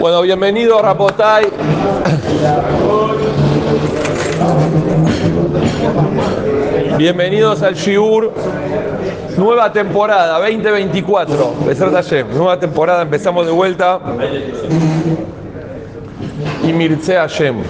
Bueno, 0.00 0.22
bienvenido 0.22 0.82
Rapotay. 0.82 1.46
Bienvenidos 6.96 7.62
al 7.62 7.74
Shiur. 7.74 8.32
Nueva 9.36 9.72
temporada 9.72 10.38
2024. 10.40 11.54
Nueva 12.34 12.58
temporada, 12.58 13.02
empezamos 13.02 13.46
de 13.46 13.52
vuelta. 13.52 14.00
Y 16.64 16.72
Mirce 16.72 17.14
Hashem. 17.14 17.62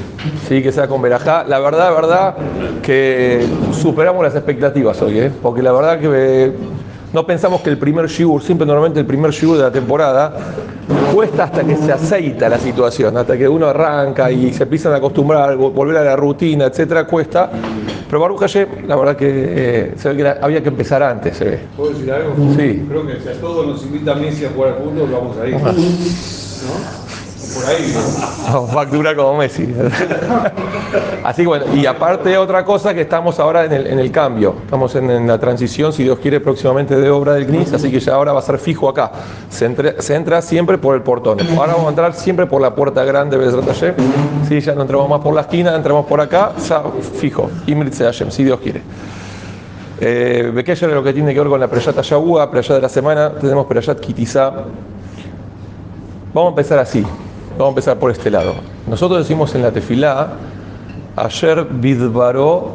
Sí, 0.48 0.62
que 0.62 0.72
sea 0.72 0.88
con 0.88 1.02
Berajá. 1.02 1.44
La 1.44 1.58
verdad, 1.58 1.94
verdad 1.94 2.34
que 2.82 3.44
superamos 3.72 4.22
las 4.22 4.34
expectativas 4.34 5.02
hoy, 5.02 5.18
¿eh? 5.18 5.32
porque 5.42 5.62
la 5.62 5.72
verdad 5.72 6.00
que 6.00 6.52
no 7.12 7.26
pensamos 7.26 7.60
que 7.62 7.70
el 7.70 7.78
primer 7.78 8.06
shiur, 8.06 8.42
siempre 8.42 8.66
normalmente 8.66 9.00
el 9.00 9.06
primer 9.06 9.30
shiur 9.30 9.56
de 9.56 9.62
la 9.64 9.72
temporada, 9.72 10.32
cuesta 11.14 11.44
hasta 11.44 11.64
que 11.64 11.76
se 11.76 11.92
aceita 11.92 12.48
la 12.48 12.58
situación, 12.58 13.16
hasta 13.16 13.36
que 13.36 13.48
uno 13.48 13.66
arranca 13.66 14.30
y 14.30 14.52
se 14.52 14.64
empiezan 14.64 14.92
a 14.92 14.96
acostumbrar, 14.96 15.56
volver 15.56 15.96
a 15.96 16.04
la 16.04 16.16
rutina, 16.16 16.66
etcétera, 16.66 17.06
cuesta. 17.06 17.50
Pero 18.08 18.20
Baruch 18.20 18.40
Hashem, 18.40 18.86
la 18.86 18.96
verdad 18.96 19.16
que 19.16 19.26
eh, 19.28 19.94
se 19.96 20.08
ve 20.12 20.16
que 20.16 20.28
había 20.28 20.62
que 20.62 20.68
empezar 20.68 21.02
antes, 21.02 21.36
se 21.36 21.44
ve. 21.44 21.60
¿Puedo 21.76 21.90
decir 21.90 22.10
algo? 22.10 22.34
Sí. 22.56 22.84
Creo 22.88 23.06
que 23.06 23.20
si 23.20 23.28
a 23.28 23.40
todos 23.40 23.66
nos 23.66 23.82
invita 23.82 24.12
a 24.12 24.14
Messi 24.14 24.46
a 24.46 24.50
jugar 24.50 24.74
al 24.74 24.82
fútbol, 24.82 25.10
vamos 25.10 25.36
a 25.36 25.46
ir. 25.46 25.54
¿No? 25.54 27.07
Por 27.54 27.64
ahí. 27.66 27.94
Factura 28.72 29.14
como 29.14 29.38
Messi. 29.38 29.74
Así 31.24 31.42
que 31.42 31.48
bueno, 31.48 31.66
y 31.74 31.86
aparte 31.86 32.36
otra 32.38 32.64
cosa 32.64 32.94
que 32.94 33.02
estamos 33.02 33.38
ahora 33.38 33.64
en 33.64 33.72
el, 33.72 33.86
en 33.86 33.98
el 33.98 34.10
cambio, 34.10 34.54
estamos 34.64 34.94
en, 34.94 35.26
la 35.26 35.38
transición, 35.38 35.92
si 35.92 36.04
Dios 36.04 36.18
quiere, 36.18 36.40
próximamente 36.40 36.96
de 36.96 37.10
obra 37.10 37.34
del 37.34 37.46
CNIS, 37.46 37.72
así 37.74 37.90
que 37.90 38.00
ya 38.00 38.14
ahora 38.14 38.32
va 38.32 38.38
a 38.38 38.42
ser 38.42 38.58
fijo 38.58 38.88
acá. 38.88 39.12
Se, 39.50 39.66
entra 40.14 40.42
siempre 40.42 40.78
por 40.78 40.94
el 40.94 41.02
portón. 41.02 41.38
Ahora 41.56 41.72
vamos 41.72 41.86
a 41.86 41.90
entrar 41.90 42.14
siempre 42.14 42.46
por 42.46 42.62
la 42.62 42.74
puerta 42.74 43.04
grande 43.04 43.36
de 43.36 43.62
Hashem. 43.62 43.94
Sí, 44.48 44.60
ya 44.60 44.74
no 44.74 44.82
entramos 44.82 45.08
más 45.08 45.20
por 45.20 45.34
la 45.34 45.42
esquina, 45.42 45.74
entramos 45.74 46.06
por 46.06 46.20
acá, 46.20 46.52
fijo. 47.18 47.50
Imrit 47.66 47.96
Hashem, 47.98 48.30
si 48.30 48.44
Dios 48.44 48.60
quiere. 48.60 48.82
Eh, 50.00 50.52
es 50.66 50.82
lo 50.82 51.02
que 51.02 51.12
tiene 51.12 51.34
que 51.34 51.40
ver 51.40 51.48
con 51.48 51.60
la 51.60 51.68
Preyat 51.68 52.00
Yahua, 52.00 52.50
Preyat 52.50 52.76
de 52.76 52.82
la 52.82 52.88
semana, 52.88 53.32
tenemos 53.32 53.66
Preyat 53.66 53.98
Kitizá. 54.00 54.52
Vamos 56.32 56.50
a 56.50 56.50
empezar 56.50 56.78
así. 56.78 57.04
Vamos 57.58 57.70
a 57.70 57.70
empezar 57.70 57.98
por 57.98 58.12
este 58.12 58.30
lado. 58.30 58.54
Nosotros 58.86 59.18
decimos 59.18 59.52
en 59.56 59.62
la 59.62 59.72
tefilá, 59.72 60.28
ayer 61.16 61.66
bidbaró 61.68 62.74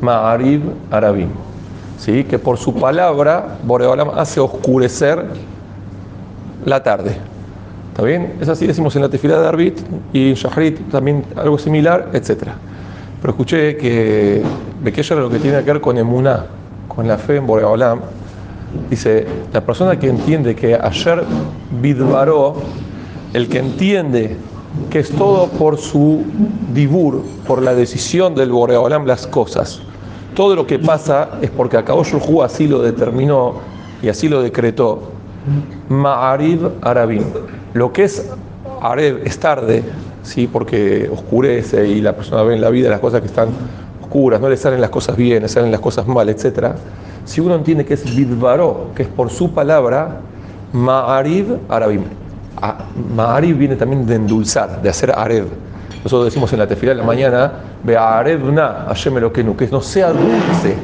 ma'arib 0.00 0.60
arabim. 0.90 1.28
¿Sí? 1.98 2.24
Que 2.24 2.36
por 2.36 2.58
su 2.58 2.74
palabra, 2.74 3.58
Boreolam 3.62 4.10
hace 4.18 4.40
oscurecer 4.40 5.24
la 6.64 6.82
tarde. 6.82 7.16
¿Está 7.90 8.02
bien? 8.02 8.38
Es 8.40 8.48
así, 8.48 8.66
decimos 8.66 8.96
en 8.96 9.02
la 9.02 9.08
tefilá 9.08 9.40
de 9.40 9.46
Arbit 9.46 9.78
y 10.12 10.30
en 10.30 10.34
Shahrit 10.34 10.90
también 10.90 11.24
algo 11.36 11.56
similar, 11.56 12.08
etc. 12.12 12.48
Pero 13.20 13.30
escuché 13.34 13.76
que 13.76 14.42
Bekeyer 14.82 15.18
lo 15.18 15.30
que 15.30 15.38
tiene 15.38 15.58
que 15.62 15.72
ver 15.74 15.80
con 15.80 15.96
emuná, 15.96 16.46
con 16.88 17.06
la 17.06 17.18
fe 17.18 17.36
en 17.36 17.46
Boreolam, 17.46 18.00
dice, 18.90 19.28
la 19.52 19.60
persona 19.60 19.96
que 19.96 20.08
entiende 20.08 20.56
que 20.56 20.74
ayer 20.74 21.22
bidbaró 21.80 22.56
el 23.32 23.48
que 23.48 23.58
entiende 23.58 24.36
que 24.90 24.98
es 25.00 25.10
todo 25.10 25.48
por 25.48 25.78
su 25.78 26.24
dibur, 26.72 27.22
por 27.46 27.62
la 27.62 27.74
decisión 27.74 28.34
del 28.34 28.50
Boreolam 28.50 29.06
las 29.06 29.26
cosas. 29.26 29.80
Todo 30.34 30.56
lo 30.56 30.66
que 30.66 30.78
pasa 30.78 31.30
es 31.42 31.50
porque 31.50 31.76
acabó 31.76 32.04
Shulhu 32.04 32.42
así 32.42 32.66
lo 32.66 32.80
determinó 32.80 33.54
y 34.02 34.08
así 34.08 34.28
lo 34.28 34.42
decretó. 34.42 35.10
Ma'arib 35.88 36.70
Arabim. 36.80 37.24
Lo 37.74 37.92
que 37.92 38.04
es 38.04 38.30
Areb 38.80 39.26
es 39.26 39.38
tarde, 39.38 39.82
¿sí? 40.22 40.46
porque 40.46 41.10
oscurece 41.12 41.86
y 41.86 42.00
la 42.00 42.14
persona 42.14 42.42
ve 42.42 42.54
en 42.54 42.60
la 42.60 42.70
vida 42.70 42.88
las 42.88 43.00
cosas 43.00 43.20
que 43.20 43.26
están 43.26 43.48
oscuras, 44.00 44.40
no 44.40 44.48
le 44.48 44.56
salen 44.56 44.80
las 44.80 44.90
cosas 44.90 45.16
bien, 45.16 45.42
le 45.42 45.48
salen 45.48 45.70
las 45.70 45.80
cosas 45.80 46.06
mal, 46.06 46.28
etc. 46.28 46.72
Si 47.24 47.40
uno 47.40 47.54
entiende 47.54 47.84
que 47.84 47.94
es 47.94 48.16
Bidbaró, 48.16 48.88
que 48.94 49.02
es 49.02 49.08
por 49.08 49.30
su 49.30 49.52
palabra, 49.52 50.20
Ma'arib 50.72 51.58
Arabim 51.68 52.21
Ma'arib 53.14 53.56
viene 53.56 53.76
también 53.76 54.06
de 54.06 54.16
endulzar, 54.16 54.80
de 54.82 54.88
hacer 54.88 55.10
arev. 55.10 55.46
Nosotros 56.04 56.26
decimos 56.26 56.52
en 56.52 56.58
la 56.58 56.66
tefila 56.66 56.92
de 56.92 56.98
la 56.98 57.04
mañana, 57.04 57.52
ve 57.84 57.96
arevna, 57.96 58.86
lo 59.20 59.32
que 59.32 59.44
no 59.70 59.80
sea 59.80 60.12
dulce, 60.12 60.76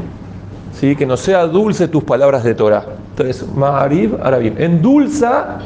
¿sí? 0.72 0.94
que 0.94 1.06
no 1.06 1.16
sea 1.16 1.46
dulce 1.46 1.88
tus 1.88 2.04
palabras 2.04 2.44
de 2.44 2.54
Torah. 2.54 2.84
Entonces, 3.10 3.44
Ma'arib, 3.54 4.16
Arabim, 4.22 4.54
endulza 4.58 5.58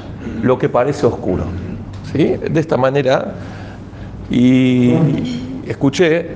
lo 0.42 0.58
que 0.58 0.68
parece 0.68 1.06
oscuro. 1.06 1.44
¿sí? 2.12 2.36
De 2.50 2.60
esta 2.60 2.76
manera, 2.76 3.32
y 4.30 4.94
escuché 5.66 6.30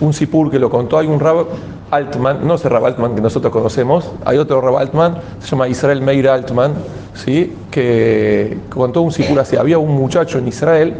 un 0.00 0.12
sipur 0.12 0.50
que 0.50 0.58
lo 0.58 0.70
contó, 0.70 0.98
hay 0.98 1.06
un 1.06 1.20
rab 1.20 1.46
Altman, 1.90 2.46
no 2.46 2.54
ese 2.54 2.68
Rab 2.68 2.84
Altman 2.84 3.14
que 3.14 3.20
nosotros 3.20 3.52
conocemos, 3.52 4.10
hay 4.24 4.38
otro 4.38 4.60
Rab 4.60 4.76
Altman, 4.76 5.18
se 5.38 5.48
llama 5.48 5.68
Israel 5.68 6.02
Meir 6.02 6.28
Altman, 6.28 6.74
¿sí? 7.14 7.54
que 7.70 8.58
contó 8.68 9.02
un 9.02 9.12
sipur 9.12 9.38
así. 9.38 9.56
Había 9.56 9.78
un 9.78 9.94
muchacho 9.94 10.38
en 10.38 10.48
Israel, 10.48 10.94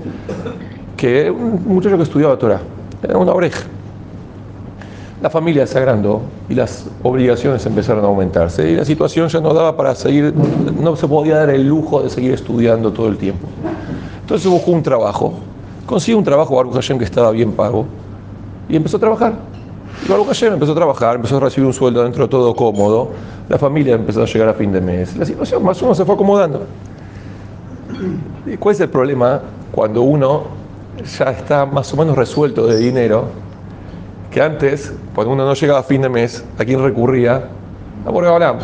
que 0.97 1.31
un 1.31 1.63
muchacho 1.67 1.97
que 1.97 2.05
estudiaba 2.05 2.39
Torah, 2.39 2.61
era 3.03 3.19
una 3.19 3.33
oreja. 3.33 3.65
La 5.21 5.31
familia 5.31 5.67
se 5.67 5.79
agrandó 5.79 6.21
y 6.49 6.55
las 6.55 6.87
obligaciones 7.03 7.65
empezaron 7.67 8.05
a 8.05 8.09
aumentarse 8.09 8.71
y 8.71 8.77
la 8.77 8.85
situación 8.85 9.29
ya 9.29 9.41
no 9.41 9.53
daba 9.55 9.77
para 9.77 9.95
seguir, 9.95 10.33
no 10.79 10.95
se 10.95 11.09
podía 11.09 11.39
dar 11.39 11.51
el 11.51 11.67
lujo 11.67 12.03
de 12.03 12.11
seguir 12.11 12.33
estudiando 12.33 12.93
todo 12.93 13.09
el 13.09 13.17
tiempo. 13.17 13.49
Entonces 14.21 14.49
buscó 14.49 14.71
un 14.71 14.83
trabajo, 14.83 15.35
consiguió 15.87 16.19
un 16.19 16.25
trabajo 16.25 16.55
Baruch 16.55 16.75
Hashem 16.75 16.99
que 16.99 17.05
estaba 17.05 17.31
bien 17.33 17.53
pago 17.53 17.87
y 18.69 18.77
empezó 18.77 18.97
a 18.97 19.01
trabajar. 19.01 19.35
Y 20.05 20.09
Baruch 20.11 20.27
Hashem 20.27 20.55
empezó 20.55 20.73
a 20.73 20.75
trabajar, 20.75 21.17
empezó 21.17 21.39
a 21.39 21.41
recibir 21.41 21.67
un 21.67 21.73
sueldo 21.73 22.03
dentro 22.03 22.29
todo 22.29 22.55
cómodo, 22.55 23.11
la 23.49 23.59
familia 23.59 23.95
empezó 23.95 24.23
a 24.23 24.27
llegar 24.27 24.49
a 24.49 24.55
fin 24.55 24.73
de 24.73 24.81
mes, 24.81 25.17
la 25.17 25.25
situación 25.25 25.65
más 25.65 25.81
o 25.81 25.87
menos 25.87 25.97
se 25.97 26.05
fue 26.05 26.15
acomodando. 26.15 26.67
¿Y 28.45 28.57
¿Cuál 28.57 28.75
es 28.75 28.81
el 28.81 28.89
problema 28.89 29.41
cuando 29.73 30.03
uno 30.03 30.45
ya 31.19 31.31
está 31.31 31.65
más 31.67 31.93
o 31.93 31.97
menos 31.97 32.17
resuelto 32.17 32.67
de 32.67 32.77
dinero? 32.79 33.25
Que 34.31 34.43
antes, 34.43 34.93
cuando 35.15 35.33
uno 35.33 35.47
no 35.47 35.55
llegaba 35.55 35.81
a 35.81 35.83
fin 35.83 36.03
de 36.03 36.09
mes, 36.09 36.45
¿a 36.59 36.65
quién 36.65 36.83
recurría? 36.83 37.49
A 38.05 38.11
Borgabalán. 38.11 38.59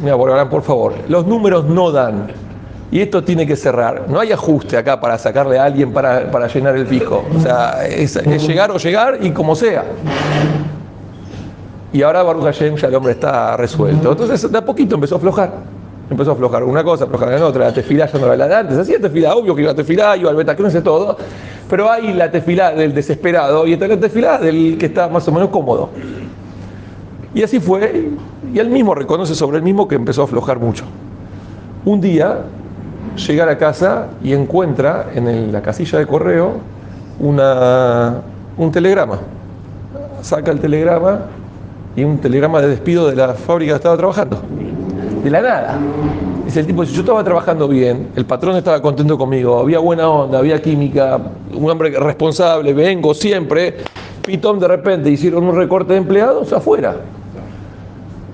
Mira, 0.00 0.14
Borgabalán, 0.14 0.48
por 0.48 0.62
favor, 0.62 0.94
los 1.08 1.26
números 1.26 1.64
no 1.64 1.90
dan. 1.90 2.28
Y 2.90 3.00
esto 3.00 3.24
tiene 3.24 3.46
que 3.46 3.56
cerrar. 3.56 4.04
No 4.08 4.20
hay 4.20 4.32
ajuste 4.32 4.76
acá 4.76 5.00
para 5.00 5.18
sacarle 5.18 5.58
a 5.58 5.64
alguien 5.64 5.92
para, 5.92 6.30
para 6.30 6.46
llenar 6.46 6.76
el 6.76 6.86
pico. 6.86 7.24
O 7.36 7.40
sea, 7.40 7.84
es, 7.86 8.14
llegar 8.46 8.70
o 8.70 8.78
llegar 8.78 9.18
y 9.20 9.30
como 9.30 9.56
sea 9.56 9.84
y 11.96 12.02
ahora 12.02 12.22
Baruch 12.22 12.44
Hashem 12.44 12.76
ya 12.76 12.88
el 12.88 12.94
hombre 12.94 13.12
está 13.12 13.56
resuelto. 13.56 14.12
Entonces 14.12 14.52
de 14.52 14.58
a 14.58 14.64
poquito 14.64 14.96
empezó 14.96 15.14
a 15.14 15.18
aflojar. 15.18 15.50
Empezó 16.10 16.32
a 16.32 16.34
aflojar 16.34 16.62
una 16.62 16.84
cosa, 16.84 17.04
aflojar 17.04 17.32
en 17.32 17.42
otra. 17.42 17.64
La 17.64 17.72
tefilá 17.72 18.06
ya 18.06 18.18
no 18.18 18.26
era 18.26 18.36
la 18.36 18.48
de 18.48 18.54
antes. 18.54 18.88
La 18.88 18.98
tefilá, 18.98 19.34
obvio 19.34 19.54
que 19.54 19.62
iba 19.62 19.70
a 19.70 19.74
tefilá, 19.74 20.14
iba 20.14 20.28
al 20.28 20.36
betacrón, 20.36 20.70
sé 20.70 20.82
todo. 20.82 21.16
Pero 21.70 21.90
hay 21.90 22.12
la 22.12 22.30
tefilá 22.30 22.72
del 22.72 22.92
desesperado 22.92 23.66
y 23.66 23.72
está 23.72 23.88
la 23.88 23.98
tefilá 23.98 24.36
del 24.36 24.76
que 24.78 24.86
está 24.86 25.08
más 25.08 25.26
o 25.26 25.32
menos 25.32 25.48
cómodo. 25.48 25.88
Y 27.34 27.42
así 27.42 27.60
fue. 27.60 28.10
Y 28.52 28.58
él 28.58 28.68
mismo 28.68 28.94
reconoce 28.94 29.34
sobre 29.34 29.56
él 29.56 29.62
mismo 29.62 29.88
que 29.88 29.94
empezó 29.94 30.20
a 30.20 30.24
aflojar 30.24 30.58
mucho. 30.58 30.84
Un 31.86 32.02
día 32.02 32.40
llega 33.16 33.44
a 33.44 33.46
la 33.46 33.58
casa 33.58 34.08
y 34.22 34.32
encuentra 34.32 35.06
en 35.14 35.52
la 35.52 35.62
casilla 35.62 35.98
de 35.98 36.06
correo 36.06 36.54
una, 37.18 38.14
un 38.56 38.70
telegrama. 38.70 39.18
Saca 40.22 40.50
el 40.50 40.60
telegrama 40.60 41.20
y 41.94 42.04
un 42.04 42.18
telegrama 42.18 42.60
de 42.60 42.68
despido 42.68 43.08
de 43.08 43.16
la 43.16 43.34
fábrica 43.34 43.72
que 43.72 43.76
estaba 43.76 43.96
trabajando. 43.96 44.42
De 45.22 45.30
la 45.30 45.40
nada. 45.40 45.78
Dice 46.44 46.60
el 46.60 46.66
tipo, 46.66 46.84
yo 46.84 47.00
estaba 47.00 47.24
trabajando 47.24 47.66
bien, 47.66 48.10
el 48.14 48.24
patrón 48.24 48.56
estaba 48.56 48.80
contento 48.80 49.18
conmigo, 49.18 49.58
había 49.58 49.80
buena 49.80 50.08
onda, 50.08 50.38
había 50.38 50.62
química, 50.62 51.18
un 51.52 51.68
hombre 51.68 51.90
responsable, 51.90 52.72
vengo 52.72 53.14
siempre. 53.14 53.78
Pitón 54.24 54.60
de 54.60 54.68
repente 54.68 55.10
hicieron 55.10 55.44
un 55.44 55.56
recorte 55.56 55.94
de 55.94 55.98
empleados 55.98 56.52
afuera. 56.52 56.96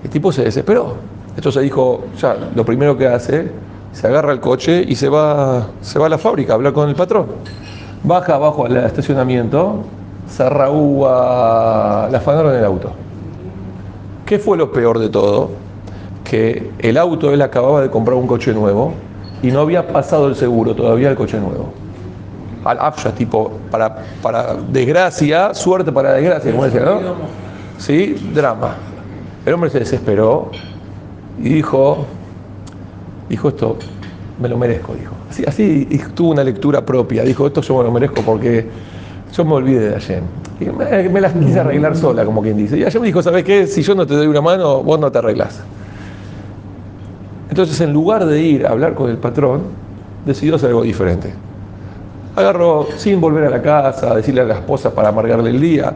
El 0.05 0.11
tipo 0.11 0.31
se 0.31 0.44
desesperó. 0.44 0.96
Esto 1.35 1.50
se 1.50 1.62
dijo, 1.62 2.05
ya, 2.20 2.37
lo 2.55 2.64
primero 2.67 2.99
que 2.99 3.06
hace, 3.06 3.50
se 3.92 4.06
agarra 4.06 4.32
el 4.32 4.40
coche 4.40 4.84
y 4.86 4.94
se 4.96 5.08
va, 5.08 5.66
se 5.80 5.98
va 5.98 6.06
a 6.06 6.08
la 6.08 6.18
fábrica 6.18 6.52
a 6.52 6.56
hablar 6.56 6.72
con 6.72 6.88
el 6.88 6.94
patrón. 6.94 7.26
Baja 8.02 8.34
abajo 8.34 8.66
al 8.66 8.76
estacionamiento, 8.78 9.84
se 10.28 10.42
arragúa, 10.42 12.08
la 12.10 12.18
afanaron 12.18 12.54
el 12.54 12.64
auto. 12.64 12.92
¿Qué 14.26 14.38
fue 14.38 14.56
lo 14.56 14.72
peor 14.72 14.98
de 14.98 15.08
todo? 15.08 15.50
Que 16.24 16.70
el 16.78 16.96
auto 16.96 17.32
él 17.32 17.42
acababa 17.42 17.82
de 17.82 17.90
comprar 17.90 18.16
un 18.16 18.26
coche 18.26 18.52
nuevo 18.52 18.94
y 19.42 19.50
no 19.50 19.60
había 19.60 19.86
pasado 19.88 20.28
el 20.28 20.36
seguro 20.36 20.74
todavía 20.74 21.10
el 21.10 21.16
coche 21.16 21.38
nuevo. 21.38 21.72
Al 22.64 22.78
afsha, 22.78 23.12
tipo, 23.12 23.52
para, 23.70 24.04
para 24.22 24.54
desgracia, 24.54 25.52
suerte 25.52 25.90
para 25.92 26.12
desgracia, 26.12 26.50
como 26.52 26.64
decía, 26.64 26.80
¿no? 26.82 27.00
Sí, 27.76 28.30
drama. 28.32 28.76
El 29.44 29.54
hombre 29.54 29.68
se 29.68 29.80
desesperó 29.80 30.50
y 31.38 31.54
dijo, 31.54 32.06
dijo 33.28 33.48
esto, 33.48 33.76
me 34.40 34.48
lo 34.48 34.56
merezco, 34.56 34.94
dijo. 34.94 35.14
Así, 35.30 35.44
así 35.46 35.86
tuvo 36.14 36.30
una 36.32 36.44
lectura 36.44 36.84
propia, 36.84 37.22
dijo, 37.22 37.46
esto 37.46 37.60
yo 37.60 37.78
me 37.78 37.84
lo 37.84 37.92
merezco 37.92 38.22
porque 38.22 38.66
yo 39.32 39.44
me 39.44 39.54
olvidé 39.54 39.88
de 39.88 39.92
Hashem. 39.92 40.24
Y 40.60 40.64
me, 40.66 41.08
me 41.08 41.20
las 41.20 41.32
quise 41.32 41.60
arreglar 41.60 41.96
sola, 41.96 42.24
como 42.24 42.42
quien 42.42 42.56
dice. 42.56 42.78
Y 42.78 42.82
Hashem 42.82 43.00
me 43.00 43.06
dijo, 43.06 43.22
¿sabes 43.22 43.44
qué? 43.44 43.66
Si 43.66 43.82
yo 43.82 43.94
no 43.94 44.06
te 44.06 44.14
doy 44.14 44.26
una 44.26 44.40
mano, 44.40 44.82
vos 44.82 44.98
no 45.00 45.10
te 45.10 45.19
arreglas. 45.19 45.60
Entonces, 47.48 47.80
en 47.80 47.92
lugar 47.92 48.24
de 48.24 48.40
ir 48.40 48.66
a 48.66 48.70
hablar 48.70 48.94
con 48.94 49.10
el 49.10 49.19
patrón, 49.19 49.62
decidió 50.25 50.56
hacer 50.56 50.70
algo 50.70 50.82
diferente. 50.82 51.32
Agarró, 52.34 52.86
sin 52.96 53.20
volver 53.20 53.44
a 53.44 53.50
la 53.50 53.60
casa, 53.60 54.12
a 54.12 54.16
decirle 54.16 54.40
a 54.40 54.44
la 54.44 54.54
esposa 54.54 54.94
para 54.94 55.10
amargarle 55.10 55.50
el 55.50 55.60
día, 55.60 55.92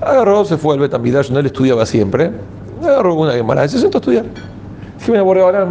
agarró, 0.00 0.44
se 0.44 0.58
fue 0.58 0.74
al 0.74 0.80
Betamidash, 0.80 1.30
no 1.30 1.38
él 1.38 1.46
estudiaba 1.46 1.86
siempre, 1.86 2.30
agarró 2.82 3.14
una 3.14 3.32
Gemara 3.32 3.66
se 3.68 3.78
sentó 3.78 3.98
a 3.98 4.00
estudiar. 4.00 4.24
Dije, 4.98 5.12
mira, 5.12 5.24
por 5.24 5.38
ahora, 5.38 5.66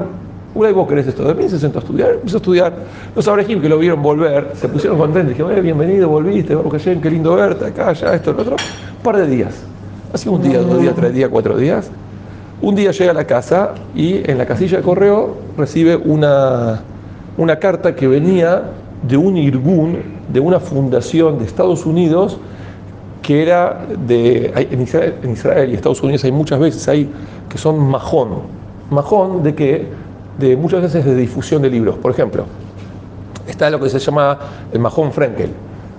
una 0.54 0.72
vos 0.72 0.88
querés 0.88 1.08
esto 1.08 1.24
de 1.24 1.36
mí, 1.36 1.50
se 1.50 1.60
sentó 1.60 1.80
a 1.80 1.82
estudiar, 1.82 2.12
empezó 2.14 2.38
a 2.38 2.40
estudiar. 2.40 2.74
Los 3.16 3.28
abrejim 3.28 3.62
que 3.62 3.70
lo 3.70 3.78
vieron 3.78 4.02
volver, 4.02 4.52
se 4.56 4.68
pusieron 4.68 4.98
contentos, 4.98 5.30
dijeron, 5.30 5.56
eh, 5.56 5.62
bienvenido, 5.62 6.10
volviste, 6.10 6.56
Baruch 6.56 6.74
Hashem, 6.74 7.02
qué 7.02 7.10
lindo 7.12 7.36
verte, 7.36 7.66
acá, 7.66 7.90
allá, 7.90 8.16
esto, 8.16 8.34
lo 8.34 8.42
otro. 8.42 8.56
Un 8.98 9.04
par 9.04 9.18
de 9.18 9.28
días. 9.28 9.54
Así 10.14 10.30
un 10.30 10.42
día, 10.42 10.60
dos 10.62 10.82
días, 10.82 10.96
tres 10.96 11.14
días, 11.14 11.30
cuatro 11.30 11.58
días. 11.58 11.92
Un 12.62 12.74
día 12.76 12.92
llega 12.92 13.12
a 13.12 13.14
la 13.14 13.26
casa 13.26 13.76
y 13.94 14.30
en 14.30 14.38
la 14.38 14.46
casilla 14.46 14.78
de 14.78 14.84
correo 14.84 15.38
recibe 15.58 15.96
una, 15.96 16.82
una 17.38 17.60
carta 17.60 17.96
que 17.96 18.08
venía 18.08 18.64
de 19.08 19.16
un 19.16 19.38
irgún, 19.38 20.00
de 20.32 20.40
una 20.40 20.60
fundación 20.60 21.38
de 21.38 21.46
Estados 21.46 21.86
Unidos, 21.86 22.40
que 23.22 23.44
era 23.44 23.86
de. 24.08 24.52
En 24.72 24.82
Israel, 24.82 25.16
en 25.22 25.32
Israel, 25.32 25.70
y 25.70 25.76
Estados 25.76 26.02
Unidos 26.02 26.24
hay 26.24 26.32
muchas 26.32 26.60
veces 26.60 26.88
hay 26.88 27.10
que 27.50 27.58
son 27.58 27.80
majón. 27.80 28.30
Majón 28.90 29.44
de 29.44 29.54
que 29.54 29.88
de 30.38 30.56
muchas 30.56 30.82
veces 30.82 31.06
de 31.06 31.16
difusión 31.16 31.62
de 31.62 31.70
libros. 31.70 31.98
Por 31.98 32.12
ejemplo, 32.12 32.46
está 33.48 33.70
lo 33.70 33.80
que 33.80 33.90
se 33.90 34.00
llama 34.00 34.38
el 34.72 34.80
majón 34.80 35.12
Frenkel, 35.12 35.50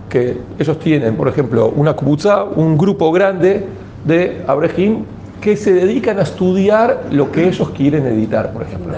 que 0.08 0.38
ellos 0.58 0.79
tienen, 0.79 1.17
por 1.17 1.29
ejemplo, 1.29 1.73
una 1.75 1.94
kubutza, 1.94 2.44
un 2.44 2.79
grupo 2.79 3.12
grande 3.12 3.67
de 4.05 4.43
abrejim 4.46 5.05
que 5.40 5.56
se 5.56 5.73
dedican 5.73 6.19
a 6.19 6.23
estudiar 6.23 7.05
lo 7.11 7.31
que 7.31 7.49
ellos 7.49 7.70
quieren 7.70 8.06
editar, 8.06 8.52
por 8.52 8.62
ejemplo. 8.62 8.94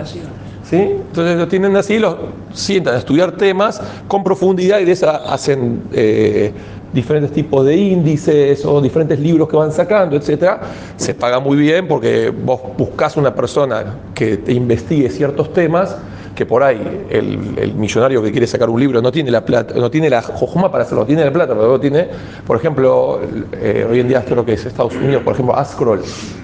¿Sí? 0.65 0.77
Entonces 0.77 1.37
lo 1.37 1.49
tienen 1.49 1.77
así, 1.77 1.99
los 1.99 2.17
sientan 2.53 2.95
a 2.95 2.99
estudiar 2.99 3.33
temas 3.33 3.83
con 4.07 4.23
profundidad 4.23 4.79
y 4.79 4.85
de 4.85 4.93
esa 4.93 5.17
hacen 5.17 5.83
eh, 5.93 6.53
diferentes 6.93 7.33
tipos 7.33 7.65
de 7.65 7.77
índices 7.77 8.65
o 8.65 8.81
diferentes 8.81 9.19
libros 9.19 9.49
que 9.49 9.57
van 9.57 9.73
sacando, 9.73 10.17
etcétera. 10.17 10.61
Se 10.97 11.15
paga 11.15 11.41
muy 11.41 11.57
bien 11.57 11.87
porque 11.87 12.31
vos 12.31 12.61
buscas 12.77 13.17
una 13.17 13.35
persona 13.35 13.97
que 14.15 14.39
te 14.39 14.53
investigue 14.53 15.09
ciertos 15.11 15.53
temas 15.53 15.97
que 16.35 16.47
por 16.47 16.63
ahí 16.63 17.07
el, 17.11 17.59
el, 17.59 17.75
millonario 17.75 18.23
que 18.23 18.31
quiere 18.31 18.47
sacar 18.47 18.71
un 18.71 18.81
libro 18.81 19.03
no 19.03 19.13
tiene 19.13 19.31
la 19.31 19.45
plata, 19.45 19.75
no 19.75 19.91
tiene 19.91 20.09
la 20.09 20.23
jojuma 20.23 20.71
para 20.71 20.85
hacerlo, 20.85 21.05
tiene 21.05 21.25
la 21.25 21.33
plata, 21.33 21.49
pero 21.49 21.63
luego 21.63 21.81
tiene, 21.81 22.09
por 22.47 22.57
ejemplo, 22.57 23.21
eh, 23.53 23.87
hoy 23.91 24.01
en 24.01 24.09
día 24.09 24.25
creo 24.25 24.45
que 24.45 24.55
es 24.55 24.65
Estados 24.65 24.95
Unidos, 24.95 25.23
por 25.23 25.35
ejemplo, 25.35 25.55
Ascroll, 25.55 26.01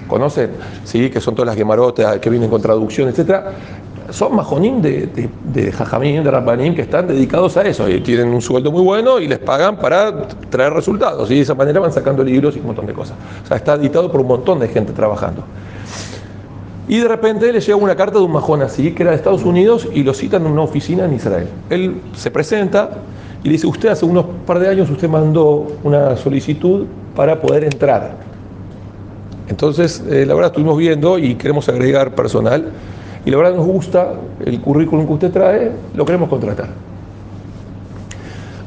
¿conocen? 0.07 0.51
Sí, 0.83 1.09
que 1.09 1.19
son 1.19 1.33
todas 1.33 1.47
las 1.47 1.55
gemarotas 1.55 2.19
que 2.19 2.29
vienen 2.29 2.49
con 2.49 2.61
traducción, 2.61 3.09
etcétera 3.09 3.53
son 4.09 4.35
majonim 4.35 4.81
de, 4.81 5.07
de, 5.07 5.29
de 5.53 5.71
jajamim, 5.71 6.23
de 6.23 6.31
rabbanim, 6.31 6.75
que 6.75 6.83
están 6.83 7.07
dedicados 7.07 7.57
a 7.57 7.63
eso 7.63 7.89
y 7.89 7.99
tienen 8.01 8.29
un 8.29 8.41
sueldo 8.41 8.71
muy 8.71 8.81
bueno 8.81 9.19
y 9.19 9.27
les 9.27 9.39
pagan 9.39 9.77
para 9.77 10.27
traer 10.49 10.73
resultados. 10.73 11.29
Y 11.31 11.35
de 11.35 11.41
esa 11.41 11.55
manera 11.55 11.79
van 11.79 11.91
sacando 11.91 12.23
libros 12.23 12.55
y 12.55 12.59
un 12.59 12.67
montón 12.67 12.85
de 12.85 12.93
cosas. 12.93 13.17
Está 13.49 13.75
editado 13.75 14.11
por 14.11 14.21
un 14.21 14.27
montón 14.27 14.59
de 14.59 14.67
gente 14.67 14.93
trabajando. 14.93 15.43
Y 16.87 16.99
de 16.99 17.07
repente 17.07 17.51
le 17.51 17.59
llega 17.59 17.75
una 17.75 17.95
carta 17.95 18.17
de 18.17 18.23
un 18.23 18.31
majón 18.31 18.61
así, 18.61 18.93
que 18.93 19.03
era 19.03 19.11
de 19.11 19.17
Estados 19.17 19.43
Unidos, 19.43 19.87
y 19.93 20.03
lo 20.03 20.13
citan 20.13 20.45
en 20.45 20.53
una 20.53 20.61
oficina 20.61 21.03
en 21.03 21.15
Israel. 21.15 21.47
Él 21.69 22.01
se 22.15 22.31
presenta 22.31 22.91
y 23.43 23.49
dice, 23.49 23.67
usted 23.67 23.89
hace 23.89 24.05
unos 24.05 24.25
par 24.45 24.59
de 24.59 24.69
años 24.69 24.89
usted 24.89 25.09
mandó 25.09 25.67
una 25.83 26.15
solicitud 26.15 26.85
para 27.13 27.41
poder 27.41 27.65
entrar. 27.65 28.11
Entonces, 29.49 30.03
eh, 30.09 30.25
la 30.25 30.33
verdad 30.33 30.51
estuvimos 30.51 30.77
viendo 30.77 31.17
y 31.17 31.35
queremos 31.35 31.67
agregar 31.67 32.15
personal 32.15 32.71
y 33.27 33.29
la 33.29 33.35
verdad 33.35 33.55
nos 33.55 33.65
gusta 33.65 34.13
el 34.45 34.61
currículum 34.61 35.05
que 35.05 35.11
usted 35.11 35.31
trae, 35.33 35.69
lo 35.93 36.05
queremos 36.05 36.29
contratar. 36.29 36.69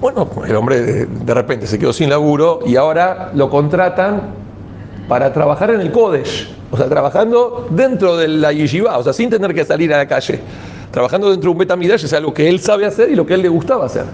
Bueno, 0.03 0.29
el 0.47 0.55
hombre 0.55 0.83
de, 0.83 1.35
repente 1.35 1.67
se 1.67 1.79
quedó 1.79 1.95
sin 1.95 2.11
laburo 2.11 2.61
y 2.67 2.77
ahora 2.77 3.31
lo 3.33 3.49
contratan 3.49 4.21
para 5.09 5.33
trabajar 5.33 5.71
en 5.71 5.81
el 5.81 5.91
Kodesh, 5.91 6.55
o 6.71 6.77
sea, 6.77 6.91
trabajando 6.91 7.69
dentro 7.71 8.19
de 8.19 8.29
la 8.29 8.53
yeshiva, 8.53 8.99
o 8.99 9.03
sea, 9.03 9.15
sin 9.15 9.31
tener 9.31 9.55
que 9.55 9.65
salir 9.65 9.95
a 9.95 9.97
la 9.97 10.07
calle. 10.07 10.41
Trabajando 10.91 11.31
dentro 11.31 11.49
de 11.49 11.53
un 11.53 11.59
Betamidash 11.59 12.05
es 12.05 12.13
algo 12.13 12.35
que 12.35 12.47
él 12.47 12.61
sabe 12.61 12.85
hacer 12.85 13.11
y 13.11 13.17
lo 13.17 13.25
que 13.25 13.33
él 13.33 13.41
le 13.41 13.49
gustaba 13.49 13.87
hacer. 13.87 14.05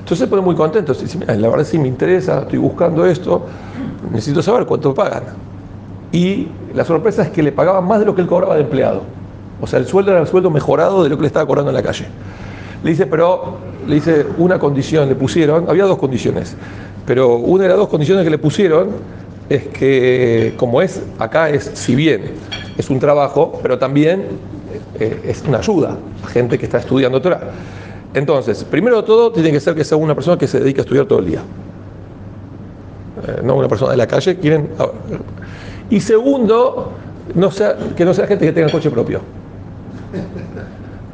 Entonces 0.00 0.18
se 0.18 0.26
pone 0.26 0.42
muy 0.42 0.56
contento. 0.56 0.94
Dice, 0.94 1.16
la 1.28 1.48
verdad 1.48 1.64
sí 1.64 1.78
me 1.78 1.86
interesa, 1.86 2.40
estoy 2.40 2.58
buscando 2.58 3.06
esto, 3.06 3.46
necesito 4.10 4.42
saber 4.42 4.66
cuánto 4.66 4.92
pagan. 4.92 5.22
Y 6.10 6.48
la 6.74 6.84
sorpresa 6.84 7.22
es 7.22 7.28
que 7.28 7.40
le 7.40 7.52
pagaban 7.52 7.86
más 7.86 8.00
de 8.00 8.06
lo 8.06 8.16
que 8.16 8.20
él 8.20 8.26
cobraba 8.26 8.56
de 8.56 8.62
empleado. 8.62 9.02
O 9.64 9.66
sea, 9.66 9.78
el 9.78 9.86
sueldo 9.86 10.10
era 10.12 10.20
el 10.20 10.26
sueldo 10.26 10.50
mejorado 10.50 11.02
de 11.02 11.08
lo 11.08 11.16
que 11.16 11.22
le 11.22 11.26
estaba 11.28 11.46
cobrando 11.46 11.70
en 11.70 11.74
la 11.74 11.82
calle. 11.82 12.04
Le 12.82 12.90
dice, 12.90 13.06
pero, 13.06 13.56
le 13.88 13.94
dice, 13.94 14.26
una 14.36 14.58
condición 14.58 15.08
le 15.08 15.14
pusieron, 15.14 15.70
había 15.70 15.84
dos 15.84 15.96
condiciones, 15.96 16.54
pero 17.06 17.36
una 17.36 17.62
de 17.62 17.70
las 17.70 17.78
dos 17.78 17.88
condiciones 17.88 18.24
que 18.24 18.30
le 18.30 18.36
pusieron 18.36 18.90
es 19.48 19.66
que, 19.68 20.52
como 20.58 20.82
es, 20.82 21.02
acá 21.18 21.48
es, 21.48 21.70
si 21.72 21.94
bien 21.94 22.32
es 22.76 22.90
un 22.90 23.00
trabajo, 23.00 23.58
pero 23.62 23.78
también 23.78 24.26
eh, 25.00 25.22
es 25.24 25.42
una 25.48 25.58
ayuda, 25.60 25.96
gente 26.30 26.58
que 26.58 26.66
está 26.66 26.76
estudiando 26.76 27.22
Torah. 27.22 27.40
Entonces, 28.12 28.64
primero 28.64 29.00
de 29.00 29.04
todo, 29.04 29.32
tiene 29.32 29.50
que 29.50 29.60
ser 29.60 29.74
que 29.74 29.82
sea 29.82 29.96
una 29.96 30.14
persona 30.14 30.36
que 30.36 30.46
se 30.46 30.60
dedique 30.60 30.82
a 30.82 30.82
estudiar 30.82 31.06
todo 31.06 31.20
el 31.20 31.26
día. 31.26 31.40
Eh, 33.26 33.40
no 33.42 33.54
una 33.54 33.68
persona 33.68 33.92
de 33.92 33.96
la 33.96 34.06
calle, 34.06 34.36
quieren... 34.36 34.68
Y 35.88 36.00
segundo, 36.00 36.92
no 37.34 37.50
sea, 37.50 37.76
que 37.96 38.04
no 38.04 38.12
sea 38.12 38.26
gente 38.26 38.44
que 38.44 38.52
tenga 38.52 38.70
coche 38.70 38.90
propio. 38.90 39.20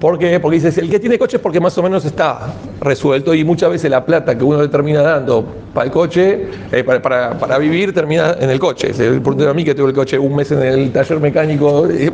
¿Por 0.00 0.19
qué? 0.19 0.41
Porque 0.41 0.58
dice, 0.58 0.81
el 0.81 0.88
que 0.88 0.99
tiene 0.99 1.19
coche 1.19 1.37
es 1.37 1.43
porque 1.43 1.61
más 1.61 1.76
o 1.76 1.82
menos 1.82 2.06
está 2.06 2.55
resuelto 2.81 3.35
y 3.35 3.44
muchas 3.44 3.70
veces 3.70 3.91
la 3.91 4.02
plata 4.02 4.37
que 4.37 4.43
uno 4.43 4.62
le 4.62 4.69
termina 4.69 5.02
dando 5.02 5.44
para 5.75 5.85
el 5.85 5.93
coche, 5.93 6.49
eh, 6.73 6.82
para, 6.82 7.02
para, 7.02 7.38
para, 7.38 7.58
vivir, 7.58 7.93
termina 7.93 8.35
en 8.41 8.49
el 8.49 8.58
coche. 8.58 8.93
Por 9.20 9.47
a 9.47 9.52
mí 9.52 9.62
que 9.62 9.75
tuve 9.75 9.88
el 9.88 9.94
coche 9.94 10.19
un 10.19 10.35
mes 10.35 10.50
en 10.52 10.62
el 10.62 10.91
taller 10.91 11.20
mecánico, 11.20 11.87
eh, 11.91 12.11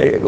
eh, 0.00 0.20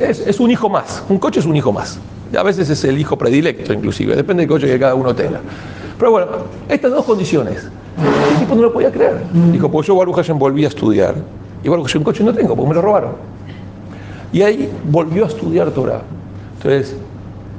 es, 0.00 0.20
es, 0.26 0.40
un 0.40 0.50
hijo 0.50 0.70
más. 0.70 1.04
Un 1.10 1.18
coche 1.18 1.40
es 1.40 1.46
un 1.46 1.56
hijo 1.56 1.70
más. 1.72 1.98
A 2.34 2.42
veces 2.42 2.70
es 2.70 2.82
el 2.84 2.98
hijo 2.98 3.18
predilecto, 3.18 3.74
inclusive. 3.74 4.16
Depende 4.16 4.44
del 4.44 4.48
coche 4.48 4.66
que 4.66 4.78
cada 4.78 4.94
uno 4.94 5.14
tenga. 5.14 5.40
Pero 5.98 6.10
bueno, 6.10 6.26
estas 6.70 6.90
dos 6.90 7.04
condiciones. 7.04 7.68
El 8.32 8.38
tipo 8.38 8.54
no 8.54 8.62
lo 8.62 8.72
podía 8.72 8.90
creer. 8.90 9.20
Dijo, 9.52 9.70
pues 9.70 9.86
yo 9.86 9.94
Baruch 9.94 10.16
Hashem 10.16 10.38
volví 10.38 10.64
a 10.64 10.68
estudiar. 10.68 11.16
Y 11.62 11.68
Baruch 11.68 11.86
Hashem 11.86 12.00
un 12.00 12.04
coche 12.04 12.24
no 12.24 12.32
tengo, 12.32 12.56
porque 12.56 12.68
me 12.70 12.74
lo 12.74 12.80
robaron. 12.80 13.12
Y 14.32 14.42
ahí 14.42 14.70
volvió 14.90 15.24
a 15.24 15.28
estudiar 15.28 15.70
Torah. 15.70 16.02
Entonces, 16.56 16.96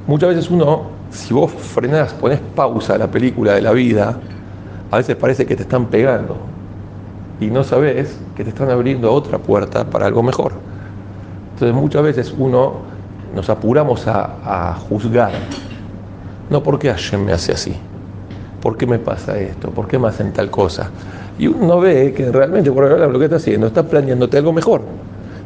muchas 0.06 0.30
veces 0.30 0.50
uno, 0.50 0.82
si 1.10 1.32
vos 1.32 1.52
frenás, 1.52 2.12
pones 2.14 2.40
pausa 2.54 2.94
a 2.94 2.98
la 2.98 3.10
película 3.10 3.54
de 3.54 3.62
la 3.62 3.72
vida, 3.72 4.18
a 4.90 4.96
veces 4.96 5.16
parece 5.16 5.46
que 5.46 5.54
te 5.54 5.62
están 5.62 5.86
pegando 5.86 6.36
y 7.40 7.46
no 7.46 7.64
sabes 7.64 8.18
que 8.36 8.44
te 8.44 8.50
están 8.50 8.70
abriendo 8.70 9.12
otra 9.12 9.38
puerta 9.38 9.84
para 9.84 10.06
algo 10.06 10.22
mejor. 10.22 10.52
Entonces 11.54 11.74
muchas 11.74 12.02
veces 12.02 12.34
uno 12.36 12.74
nos 13.34 13.48
apuramos 13.50 14.06
a, 14.06 14.70
a 14.70 14.74
juzgar. 14.74 15.32
No, 16.50 16.62
¿por 16.62 16.78
qué 16.78 16.90
Hashem 16.90 17.24
me 17.24 17.32
hace 17.32 17.52
así? 17.52 17.74
¿Por 18.60 18.76
qué 18.76 18.86
me 18.86 18.98
pasa 18.98 19.38
esto? 19.38 19.70
¿Por 19.70 19.86
qué 19.86 19.98
me 19.98 20.08
hacen 20.08 20.32
tal 20.32 20.50
cosa? 20.50 20.90
Y 21.38 21.46
uno 21.46 21.80
ve 21.80 22.12
que 22.16 22.30
realmente 22.30 22.70
por 22.70 22.88
lo 22.88 23.18
que 23.18 23.24
está 23.24 23.36
haciendo 23.36 23.66
está 23.66 23.82
planeándote 23.82 24.38
algo 24.38 24.52
mejor. 24.52 24.82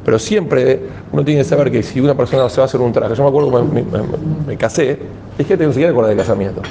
Pero 0.08 0.18
siempre 0.18 0.80
uno 1.12 1.22
tiene 1.22 1.42
que 1.42 1.44
saber 1.44 1.70
que 1.70 1.82
si 1.82 2.00
una 2.00 2.14
persona 2.14 2.48
se 2.48 2.56
va 2.56 2.62
a 2.62 2.64
hacer 2.64 2.80
un 2.80 2.94
traje, 2.94 3.14
yo 3.14 3.24
me 3.24 3.28
acuerdo 3.28 3.50
cuando 3.50 3.74
me, 3.74 3.82
me, 3.82 3.98
me 4.46 4.56
casé, 4.56 4.98
es 5.36 5.46
que 5.46 5.54
tengo 5.54 5.70
que 5.70 5.86
acordar 5.86 6.08
del 6.08 6.16
casamiento. 6.16 6.62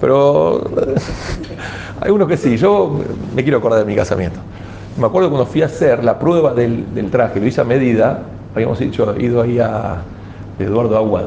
Pero 0.00 0.64
hay 2.00 2.10
unos 2.10 2.26
que 2.26 2.38
sí, 2.38 2.56
yo 2.56 2.98
me 3.34 3.42
quiero 3.42 3.58
acordar 3.58 3.80
de 3.80 3.84
mi 3.84 3.94
casamiento. 3.94 4.38
Me 4.96 5.04
acuerdo 5.04 5.28
cuando 5.28 5.44
fui 5.44 5.60
a 5.60 5.66
hacer 5.66 6.02
la 6.02 6.18
prueba 6.18 6.54
del, 6.54 6.86
del 6.94 7.10
traje, 7.10 7.38
lo 7.38 7.46
hice 7.46 7.60
a 7.60 7.64
medida, 7.64 8.22
habíamos 8.54 8.78
dicho, 8.78 9.14
ido 9.18 9.42
ahí 9.42 9.58
a 9.58 9.96
Eduardo 10.58 10.96
Aguad. 10.96 11.26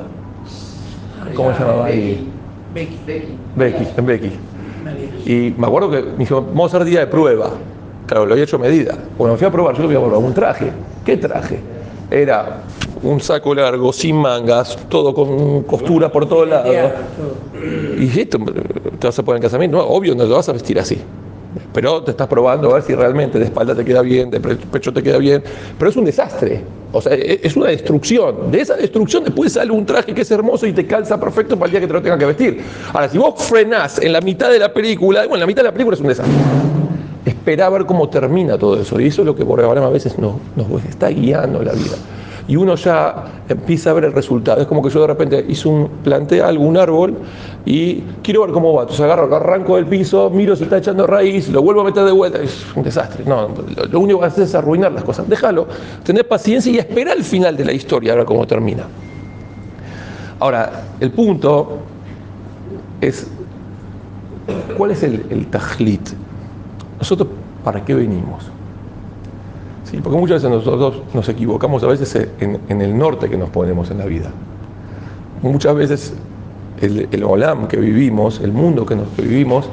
¿Cómo 1.36 1.54
se 1.54 1.60
llamaba 1.60 1.86
ahí? 1.86 2.32
Becky. 2.74 3.00
Becky. 3.06 3.38
Becky, 3.56 3.88
en 3.96 4.06
Becky. 4.08 4.32
Y 5.24 5.54
me 5.56 5.68
acuerdo 5.68 5.92
que 5.92 6.02
me 6.02 6.18
dijo, 6.18 6.42
vamos 6.42 6.74
a 6.74 6.78
hacer 6.78 6.88
día 6.90 7.02
de 7.02 7.06
prueba. 7.06 7.52
Claro, 8.10 8.26
lo 8.26 8.34
había 8.34 8.44
hecho 8.44 8.56
a 8.56 8.60
medida. 8.60 8.98
Cuando 9.16 9.36
me 9.36 9.38
fui 9.38 9.46
a 9.46 9.52
probar, 9.52 9.76
yo 9.76 9.84
lo 9.84 9.88
había 9.88 10.00
probado 10.00 10.20
un 10.22 10.34
traje. 10.34 10.72
¿Qué 11.06 11.16
traje? 11.16 11.60
Era 12.10 12.64
un 13.04 13.22
saco 13.22 13.54
largo, 13.54 13.94
sin 13.94 14.16
mangas, 14.16 14.76
todo 14.90 15.14
con 15.14 15.62
costura 15.62 16.12
por 16.12 16.28
todos 16.28 16.50
lados. 16.50 16.76
Y 18.00 18.20
esto, 18.20 18.40
¿te 19.00 19.06
vas 19.06 19.20
a 19.20 19.22
poner 19.22 19.38
en 19.38 19.44
casamiento? 19.44 19.78
No, 19.78 19.84
obvio, 19.84 20.16
no 20.16 20.24
te 20.24 20.32
vas 20.32 20.50
a 20.50 20.54
vestir 20.54 20.80
así. 20.80 21.00
Pero 21.72 22.02
te 22.02 22.10
estás 22.10 22.28
probando 22.28 22.72
a 22.72 22.74
ver 22.74 22.82
si 22.82 22.96
realmente 22.96 23.38
de 23.38 23.46
espalda 23.46 23.76
te 23.76 23.86
queda 23.86 24.02
bien, 24.02 24.32
de 24.32 24.40
pecho 24.40 24.92
te 24.92 25.04
queda 25.04 25.20
bien. 25.20 25.44
Pero 25.78 25.92
es 25.92 25.96
un 25.96 26.06
desastre. 26.06 26.64
O 26.92 27.00
sea, 27.00 27.14
e-, 27.14 27.42
es 27.44 27.56
una 27.56 27.68
destrucción. 27.68 28.50
De 28.50 28.62
esa 28.62 28.76
destrucción 28.76 29.24
después 29.24 29.54
sale 29.54 29.72
un 29.72 29.86
traje 29.86 30.16
que 30.16 30.22
es 30.22 30.32
hermoso 30.32 30.66
y 30.66 30.74
te 30.74 30.88
calza 30.88 31.20
perfecto 31.20 31.58
para 31.58 31.68
el 31.68 31.72
día 31.74 31.80
que 31.82 31.88
te 31.88 31.94
lo 31.94 32.02
tengas 32.02 32.18
que 32.18 32.26
vestir. 32.26 32.64
Ahora, 32.92 33.08
si 33.08 33.20
vos 33.20 33.36
frenás 33.44 34.02
en 34.02 34.14
la 34.14 34.22
mitad 34.22 34.50
de 34.50 34.58
la 34.58 34.74
película, 34.74 35.28
bueno, 35.28 35.42
la 35.42 35.46
mitad 35.46 35.62
de 35.62 35.68
la 35.68 35.74
película 35.74 35.94
es 35.94 36.02
un 36.02 36.08
desastre. 36.08 36.34
Espera 37.40 37.68
a 37.68 37.70
ver 37.70 37.86
cómo 37.86 38.10
termina 38.10 38.58
todo 38.58 38.80
eso. 38.80 39.00
Y 39.00 39.08
eso 39.08 39.22
es 39.22 39.26
lo 39.26 39.36
que 39.36 39.44
ahora 39.44 39.86
a 39.86 39.90
veces 39.90 40.20
nos, 40.20 40.36
nos 40.56 40.84
está 40.86 41.08
guiando 41.08 41.64
la 41.64 41.74
vida 41.74 41.96
y 42.50 42.56
uno 42.56 42.74
ya 42.74 43.26
empieza 43.48 43.92
a 43.92 43.94
ver 43.94 44.06
el 44.06 44.12
resultado. 44.12 44.60
Es 44.60 44.66
como 44.66 44.82
que 44.82 44.90
yo 44.90 45.02
de 45.02 45.08
repente 45.08 45.46
hice 45.48 45.70
un, 45.70 45.88
planté 46.04 46.42
algún 46.42 46.78
árbol 46.78 47.16
y 47.64 48.02
quiero 48.24 48.42
ver 48.42 48.52
cómo 48.52 48.74
va. 48.74 48.82
Entonces 48.82 49.06
agarro, 49.06 49.28
lo 49.28 49.36
arranco 49.36 49.76
del 49.76 49.86
piso, 49.86 50.32
miro 50.32 50.56
si 50.56 50.64
está 50.64 50.80
echando 50.80 51.06
raíz, 51.06 51.48
lo 51.50 51.62
vuelvo 51.62 51.82
a 51.82 51.84
meter 51.84 52.04
de 52.06 52.12
vuelta. 52.12 52.40
Es 52.40 52.66
un 52.76 52.82
desastre. 52.82 53.24
No, 53.24 53.50
lo, 53.92 54.00
único 54.00 54.20
que 54.20 54.26
hacer 54.26 54.46
es 54.46 54.56
arruinar 54.56 54.92
las 54.92 55.04
cosas. 55.04 55.30
Déjalo, 55.30 55.68
tener 56.04 56.28
paciencia 56.28 56.72
y 56.72 56.80
espera 56.80 57.14
el 57.14 57.24
final 57.24 57.56
de 57.56 57.66
la 57.66 57.72
historia, 57.72 58.14
a 58.14 58.16
ver 58.16 58.26
cómo 58.26 58.48
termina. 58.48 58.86
Ahora, 60.40 60.86
el 61.00 61.12
punto 61.12 61.78
es, 63.00 63.28
¿cuál 64.76 64.90
es 64.90 65.04
el, 65.04 65.24
el 65.30 65.46
tajlit? 65.52 66.10
Nosotros, 67.00 67.30
¿para 67.64 67.84
qué 67.84 67.96
venimos? 67.96 68.50
Sí, 69.90 70.00
porque 70.04 70.20
muchas 70.20 70.44
veces 70.44 70.56
nosotros 70.56 71.02
nos 71.14 71.28
equivocamos 71.30 71.82
a 71.84 71.88
veces 71.88 72.28
en, 72.40 72.82
el 72.82 72.96
norte 72.98 73.28
que 73.28 73.38
nos 73.38 73.50
ponemos 73.50 73.90
en 73.90 73.98
la 73.98 74.06
vida. 74.06 74.30
Muchas 75.42 75.74
veces 75.74 76.14
el, 76.80 77.24
olam 77.24 77.68
que 77.68 77.78
vivimos, 77.78 78.40
el 78.42 78.52
mundo 78.52 78.86
que, 78.86 78.96
vivimos, 79.22 79.68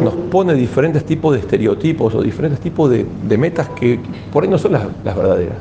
nos 0.00 0.14
pone 0.14 0.54
diferentes 0.54 1.04
tipos 1.04 1.34
de 1.34 1.40
estereotipos 1.40 2.14
o 2.14 2.22
diferentes 2.22 2.60
tipos 2.60 2.90
de, 2.90 3.38
metas 3.38 3.68
que 3.70 3.98
por 4.32 4.44
ahí 4.44 4.48
no 4.50 4.58
son 4.58 4.72
las, 4.72 4.84
verdaderas. 5.02 5.58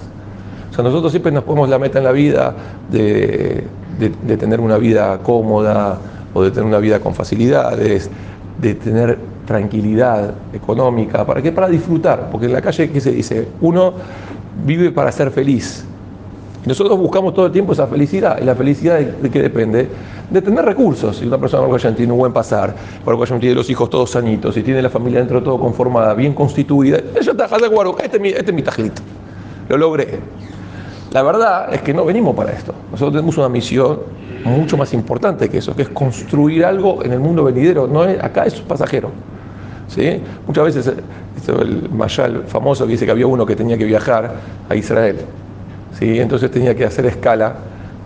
O 0.70 0.74
sea, 0.75 0.84
nosotros 0.84 1.12
siempre 1.12 1.32
nos 1.32 1.44
ponemos 1.44 1.68
la 1.70 1.79
meta 1.79 1.98
en 1.98 2.03
la 2.03 2.12
vida 2.12 2.53
de, 2.91 3.63
de, 3.98 4.38
tener 4.38 4.60
una 4.60 4.77
vida 4.77 5.18
cómoda 5.24 5.98
o 6.36 6.44
de 6.44 6.51
tener 6.51 6.65
una 6.65 6.77
vida 6.77 7.00
con 7.00 7.15
facilidades, 7.15 8.12
de 8.62 8.75
tener 8.75 9.18
tranquilidad 9.50 10.36
económica, 10.53 11.25
¿para 11.25 11.41
qué? 11.41 11.51
Para 11.51 11.68
disfrutar, 11.68 12.29
porque 12.32 12.46
en 12.46 12.53
la 12.53 12.62
calle, 12.62 12.91
¿qué 12.91 13.01
se 13.01 13.12
dice? 13.12 13.48
Uno 13.62 13.94
vive 14.63 14.91
para 14.91 15.12
ser 15.12 15.32
feliz. 15.32 15.84
Nosotros 16.68 17.00
buscamos 17.00 17.34
todo 17.34 17.48
el 17.48 17.51
tiempo 17.51 17.74
esa 17.74 17.88
felicidad, 17.88 18.38
y 18.39 18.46
la 18.46 18.53
felicidad 18.53 19.00
de, 19.00 19.29
qué 19.32 19.41
depende? 19.41 19.88
De 20.29 20.39
tener 20.44 20.63
recursos. 20.63 21.18
Si 21.18 21.25
una 21.25 21.39
persona 21.39 21.75
ya 21.77 21.96
tiene 21.96 22.13
un 22.13 22.20
buen 22.20 22.32
pasar, 22.32 22.75
ya 23.03 23.39
tiene 23.39 23.56
los 23.56 23.68
hijos 23.72 23.89
todos 23.89 24.12
sanitos, 24.12 24.56
y 24.56 24.62
tiene 24.62 24.84
la 24.84 24.91
familia 24.91 25.18
dentro 25.18 25.41
todo 25.41 25.60
conformada, 25.60 26.13
bien 26.13 26.36
constituida, 26.36 27.00
ella 27.20 27.32
está 27.32 27.48
de 27.48 28.03
este 28.03 28.18
es 28.18 28.22
mi, 28.22 28.29
este 28.29 28.51
es 28.51 28.53
mi 28.53 28.62
tajlito. 28.62 29.01
Lo 29.68 29.77
logré. 29.77 30.20
La 31.12 31.24
verdad 31.24 31.74
es 31.74 31.82
que 31.82 31.91
no 31.91 32.06
venimos 32.06 32.36
para 32.36 32.51
esto. 32.51 32.72
Nosotros 32.91 33.13
tenemos 33.13 33.36
una 33.39 33.50
misión 33.50 33.98
mucho 34.46 34.77
más 34.77 34.94
importante 34.94 35.50
que 35.50 35.58
eso, 35.58 35.75
que 35.75 35.82
es 35.82 35.89
construir 35.89 36.63
algo 36.63 37.03
en 37.03 37.13
el 37.13 37.20
mundo 37.20 37.44
venidero. 37.44 37.88
No 37.88 38.06
es, 38.06 38.24
acá 38.24 38.46
es 38.46 38.53
pasajero. 38.62 39.10
¿Sí? 39.89 40.22
Muchas 40.48 40.65
veces, 40.65 40.88
eh, 40.88 40.93
el 41.48 41.89
Mayal 41.89 42.43
famoso 42.48 42.86
que 42.86 42.93
dice 42.93 43.05
que 43.05 43.12
había 43.12 43.27
uno 43.27 43.46
que 43.46 43.55
tenía 43.55 43.77
que 43.77 43.86
viajar 43.86 44.34
a 44.69 44.75
Israel, 44.75 45.17
¿sí? 45.98 46.19
entonces 46.19 46.50
tenía 46.51 46.75
que 46.75 46.86
hacer 46.86 47.05
escala, 47.05 47.55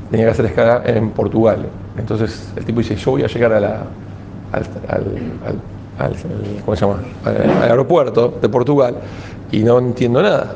tenía 0.10 0.26
que 0.26 0.32
hacer 0.32 0.46
escala 0.46 0.82
en 0.86 1.12
Portugal. 1.12 1.66
Entonces 1.98 2.52
el 2.56 2.66
tipo 2.66 2.80
dice, 2.80 2.96
yo 2.96 3.12
voy 3.12 3.24
a 3.24 3.28
llegar 3.28 3.54
a 3.54 3.60
la, 3.60 3.84
al, 4.52 6.16
¿cómo 6.66 6.76
se 6.76 6.86
llama? 6.86 7.00
al 7.26 7.70
aeropuerto 7.70 8.40
de 8.42 8.50
Portugal 8.50 8.96
y 9.52 9.64
no 9.64 9.80
entiendo 9.80 10.22
nada. 10.22 10.56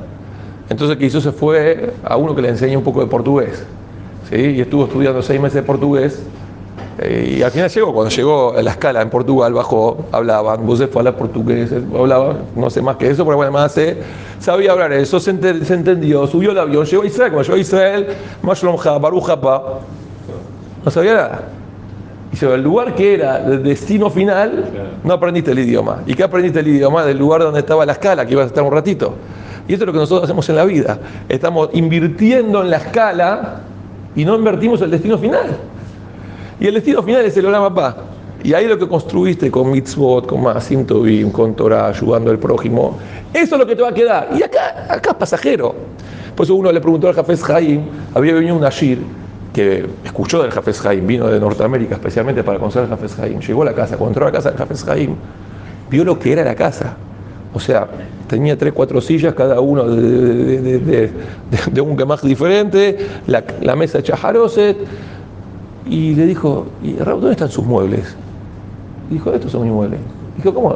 Entonces 0.69 0.97
que 0.97 1.05
hizo 1.05 1.21
se 1.21 1.31
fue 1.31 1.93
a 2.03 2.17
uno 2.17 2.35
que 2.35 2.41
le 2.41 2.49
enseña 2.49 2.77
un 2.77 2.83
poco 2.83 3.01
de 3.01 3.07
portugués. 3.07 3.63
¿sí? 4.29 4.35
Y 4.35 4.61
estuvo 4.61 4.85
estudiando 4.85 5.21
seis 5.21 5.39
meses 5.39 5.55
de 5.55 5.63
portugués 5.63 6.21
y 7.05 7.43
al 7.43 7.51
final 7.51 7.69
llegó, 7.69 7.93
cuando 7.93 8.09
llegó 8.09 8.57
a 8.57 8.61
la 8.63 8.71
escala 8.71 9.01
en 9.03 9.09
Portugal, 9.09 9.53
bajó, 9.53 10.05
hablaban, 10.11 10.65
vos 10.65 10.79
fue 10.79 10.87
a 10.87 10.97
hablar 10.99 11.15
portugués, 11.15 11.71
hablaba, 11.71 12.37
no 12.55 12.69
sé 12.71 12.81
más 12.81 12.95
que 12.97 13.11
eso, 13.11 13.23
pero 13.23 13.37
bueno, 13.37 13.51
más 13.51 13.71
se, 13.71 13.97
sabía 14.39 14.71
hablar 14.71 14.91
eso, 14.93 15.19
se, 15.19 15.29
entendió, 15.29 16.25
subió 16.25 16.51
el 16.51 16.57
avión, 16.57 16.85
llegó 16.85 17.03
a 17.03 17.05
Israel, 17.05 17.31
cuando 17.31 17.43
llegó 17.43 17.55
a 17.55 17.59
Israel, 17.59 18.07
Mashlom 18.41 18.77
Baruch 18.99 19.27
no 20.83 20.91
sabía 20.91 21.13
nada. 21.13 21.41
Y 22.31 22.45
el 22.45 22.61
lugar 22.61 22.93
que 22.95 23.15
era 23.15 23.45
el 23.45 23.63
destino 23.63 24.09
final, 24.09 24.65
no 25.03 25.13
aprendiste 25.13 25.51
el 25.51 25.59
idioma. 25.59 26.03
¿Y 26.05 26.13
qué 26.13 26.23
aprendiste 26.23 26.59
el 26.59 26.67
idioma? 26.67 27.03
Del 27.03 27.17
lugar 27.17 27.41
donde 27.41 27.59
estaba 27.59 27.85
la 27.85 27.93
escala, 27.93 28.25
que 28.25 28.33
ibas 28.33 28.45
a 28.45 28.47
estar 28.47 28.63
un 28.63 28.71
ratito. 28.71 29.15
Y 29.67 29.73
esto 29.73 29.83
es 29.83 29.87
lo 29.87 29.93
que 29.93 29.99
nosotros 29.99 30.23
hacemos 30.25 30.47
en 30.49 30.55
la 30.55 30.65
vida. 30.65 30.99
Estamos 31.29 31.69
invirtiendo 31.73 32.61
en 32.61 32.69
la 32.69 32.77
escala 32.77 33.61
y 34.15 34.23
no 34.23 34.35
invertimos 34.35 34.81
el 34.81 34.91
destino 34.91 35.17
final. 35.17 35.57
Y 36.59 36.67
el 36.67 36.73
destino 36.73 37.03
final 37.03 37.25
es 37.25 37.37
el 37.37 37.45
Olam 37.45 37.73
Papá. 37.73 37.97
Y 38.43 38.53
ahí 38.53 38.67
lo 38.67 38.77
que 38.77 38.87
construiste 38.87 39.51
con 39.51 39.71
mitzvot, 39.71 40.25
con 40.25 40.41
Maasim 40.41 40.85
Tovim, 40.85 41.31
con 41.31 41.55
Torah, 41.55 41.87
ayudando 41.87 42.31
al 42.31 42.39
prójimo, 42.39 42.97
eso 43.33 43.55
es 43.55 43.59
lo 43.59 43.67
que 43.67 43.75
te 43.75 43.81
va 43.81 43.89
a 43.89 43.93
quedar. 43.93 44.29
Y 44.37 44.43
acá, 44.43 44.85
acá 44.89 45.11
es 45.11 45.15
pasajero. 45.15 45.75
Por 46.35 46.45
eso 46.45 46.55
uno 46.55 46.71
le 46.71 46.79
preguntó 46.79 47.07
al 47.07 47.15
Jafes 47.15 47.43
Jaim, 47.43 47.81
había 48.13 48.33
venido 48.33 48.55
un 48.55 48.63
Ashir 48.63 48.99
que 49.53 49.87
escuchó 50.05 50.43
del 50.43 50.51
Jafes 50.51 50.79
Jaim, 50.79 51.05
vino 51.05 51.27
de 51.27 51.39
Norteamérica 51.39 51.95
especialmente 51.95 52.43
para 52.43 52.59
conocer 52.59 52.83
al 52.83 52.89
Jafes 52.89 53.15
Jaim. 53.15 53.39
Llegó 53.39 53.63
a 53.63 53.65
la 53.65 53.73
casa, 53.73 53.97
cuando 53.97 54.11
entró 54.11 54.25
a 54.25 54.29
la 54.29 54.37
casa 54.37 54.49
del 54.49 54.59
Jafes 54.59 54.83
Jaim, 54.83 55.15
vio 55.89 56.05
lo 56.05 56.19
que 56.19 56.31
era 56.31 56.43
la 56.43 56.55
casa. 56.55 56.95
O 57.53 57.59
sea, 57.59 57.87
tenía 58.27 58.55
tres, 58.55 58.71
cuatro 58.73 59.01
sillas, 59.01 59.33
cada 59.33 59.59
uno 59.59 59.83
de, 59.89 61.11
un 61.81 61.97
gemaj 61.97 62.21
diferente, 62.21 62.97
la, 63.25 63.43
la 63.61 63.75
mesa 63.75 63.97
hecha 63.97 64.15
jaroset 64.15 64.77
y 65.89 66.15
le 66.15 66.25
dijo, 66.25 66.67
¿y 66.83 66.95
Raúl, 66.97 67.21
dónde 67.21 67.33
están 67.33 67.49
sus 67.49 67.65
muebles? 67.65 68.15
Y 69.09 69.15
dijo, 69.15 69.31
estos 69.31 69.51
son 69.51 69.63
mis 69.63 69.71
muebles. 69.71 69.99
Dijo, 70.35 70.53
¿cómo? 70.53 70.75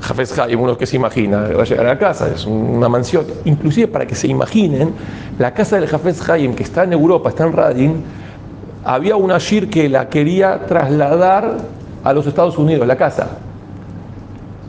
Jafes 0.00 0.38
Haim, 0.38 0.60
uno 0.60 0.76
que 0.76 0.86
se 0.86 0.96
imagina, 0.96 1.48
va 1.56 1.62
a 1.62 1.64
llegar 1.64 1.86
a 1.86 1.90
la 1.90 1.98
casa, 1.98 2.28
es 2.28 2.44
una 2.44 2.88
mansión. 2.88 3.24
Inclusive 3.44 3.88
para 3.88 4.06
que 4.06 4.14
se 4.14 4.28
imaginen, 4.28 4.92
la 5.38 5.54
casa 5.54 5.76
del 5.76 5.88
Jafes 5.88 6.28
Haim, 6.28 6.54
que 6.54 6.62
está 6.62 6.84
en 6.84 6.92
Europa, 6.92 7.30
está 7.30 7.44
en 7.44 7.52
Radin, 7.52 8.04
había 8.84 9.16
una 9.16 9.38
Shir 9.38 9.70
que 9.70 9.88
la 9.88 10.08
quería 10.08 10.66
trasladar 10.66 11.56
a 12.02 12.12
los 12.12 12.26
Estados 12.26 12.58
Unidos, 12.58 12.86
la 12.86 12.96
casa. 12.96 13.28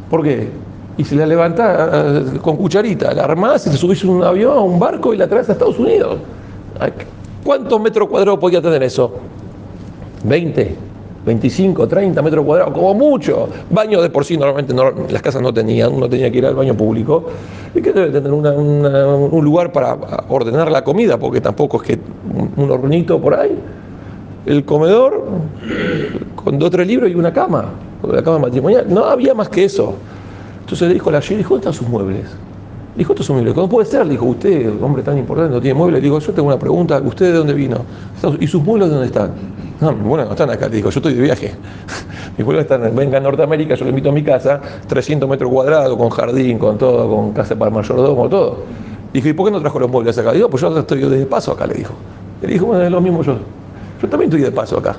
¿Por 0.10 0.24
qué? 0.24 0.50
Y 0.98 1.04
se 1.04 1.16
la 1.16 1.26
levanta 1.26 1.90
eh, 1.92 2.40
con 2.42 2.56
cucharita, 2.56 3.14
la 3.14 3.26
armás 3.26 3.68
y 3.68 3.72
te 3.72 3.78
subís 3.78 4.04
a 4.06 4.08
un 4.08 4.24
avión, 4.24 4.58
a 4.58 4.62
un 4.62 4.80
barco 4.80 5.14
y 5.14 5.18
la 5.18 5.28
traes 5.28 5.50
a 5.50 5.52
Estados 5.52 5.78
Unidos. 5.78 6.20
¿Cuántos 7.46 7.80
metros 7.80 8.10
cuadrados 8.10 8.40
podía 8.40 8.60
tener 8.60 8.82
eso? 8.82 9.12
20, 10.24 10.76
25, 11.28 11.88
30 11.88 12.20
metros 12.24 12.44
cuadrados, 12.44 12.74
como 12.74 12.96
mucho. 12.96 13.48
Baño 13.70 14.02
de 14.02 14.10
por 14.10 14.26
sí, 14.26 14.36
normalmente 14.36 14.74
las 15.14 15.22
casas 15.22 15.44
no 15.44 15.54
tenían, 15.54 15.94
uno 15.94 16.10
tenía 16.10 16.32
que 16.32 16.40
ir 16.40 16.46
al 16.48 16.56
baño 16.56 16.74
público. 16.76 17.26
¿Y 17.76 17.84
que 17.84 17.94
debe 17.94 18.10
tener 18.10 18.32
un 18.32 19.46
lugar 19.46 19.72
para 19.72 19.96
ordenar 20.28 20.72
la 20.72 20.84
comida? 20.84 21.20
Porque 21.20 21.40
tampoco 21.40 21.78
es 21.78 21.84
que 21.84 22.00
un, 22.58 22.72
hornito 22.72 23.22
por 23.22 23.36
ahí. 23.36 23.56
El 24.48 24.66
comedor 24.66 25.26
con 26.36 26.58
dos 26.58 26.68
o 26.68 26.72
tres 26.72 26.88
libros 26.88 27.12
y 27.12 27.14
una 27.14 27.32
cama, 27.32 27.74
la 28.12 28.24
cama 28.24 28.40
matrimonial. 28.40 28.88
No 28.90 29.06
había 29.06 29.36
más 29.36 29.50
que 29.50 29.66
eso. 29.66 29.94
Entonces 30.62 30.88
le 30.88 30.96
dijo 30.96 31.10
a 31.10 31.14
la 31.14 31.22
G, 31.22 31.44
¿dónde 31.44 31.58
están 31.58 31.74
sus 31.74 31.88
muebles? 31.88 32.26
Dijo, 32.96 33.12
estos 33.12 33.26
son 33.26 33.36
muebles. 33.36 33.54
¿Cómo 33.54 33.68
puede 33.68 33.86
ser? 33.86 34.08
Dijo, 34.08 34.26
usted, 34.26 34.82
hombre 34.82 35.04
tan 35.04 35.18
importante, 35.18 35.54
no 35.54 35.60
tiene 35.60 35.78
muebles. 35.78 36.02
Dijo, 36.02 36.20
yo 36.20 36.32
tengo 36.32 36.48
una 36.48 36.58
pregunta, 36.58 37.02
¿usted 37.04 37.28
de 37.28 37.34
dónde 37.34 37.54
vino? 37.54 37.82
¿Y 38.40 38.48
sus 38.48 38.64
muebles 38.64 38.90
dónde 38.90 39.08
están? 39.08 39.32
No, 39.82 39.92
muebles 39.92 40.28
no 40.28 40.32
están 40.32 40.50
acá. 40.50 40.70
Dijo, 40.70 40.90
yo 40.90 41.00
estoy 41.00 41.14
de 41.14 41.22
viaje. 41.22 41.52
mis 42.38 42.46
muebles 42.46 42.64
están, 42.64 42.96
venga 42.96 43.18
a 43.18 43.22
Norteamérica, 43.22 43.76
yo 43.76 43.84
le 43.84 43.90
invito 43.90 44.10
a 44.10 44.14
mi 44.14 44.24
casa, 44.24 44.62
300 44.88 45.28
metros 45.28 45.52
cuadrados, 45.52 45.98
con 45.98 46.10
jardín, 46.10 46.58
con 46.58 46.78
todo, 46.78 47.14
con 47.14 47.34
casa 47.34 47.56
para 47.58 47.70
mayordomo, 47.70 48.30
todo. 48.30 48.60
Dijo, 49.12 49.28
¿y 49.28 49.34
por 49.34 49.46
qué 49.48 49.52
no 49.52 49.60
trajo 49.60 49.80
los 49.80 49.92
muebles 49.92 50.18
acá? 50.18 50.32
Dijo, 50.32 50.50
pues 50.50 50.62
yo 50.62 50.78
estoy 50.78 51.02
de 51.02 51.26
paso 51.26 51.52
acá, 51.52 51.68
le 51.68 51.74
dijo. 51.74 51.94
Le 52.42 52.48
dijo, 52.48 52.66
bueno, 52.68 52.84
es 52.84 52.92
lo 52.92 53.02
mismo 53.02 53.24
yo. 53.24 53.36
Yo 54.02 54.08
también 54.10 54.30
estoy 54.30 54.42
de 54.42 54.52
paso 54.52 54.78
acá. 54.78 54.96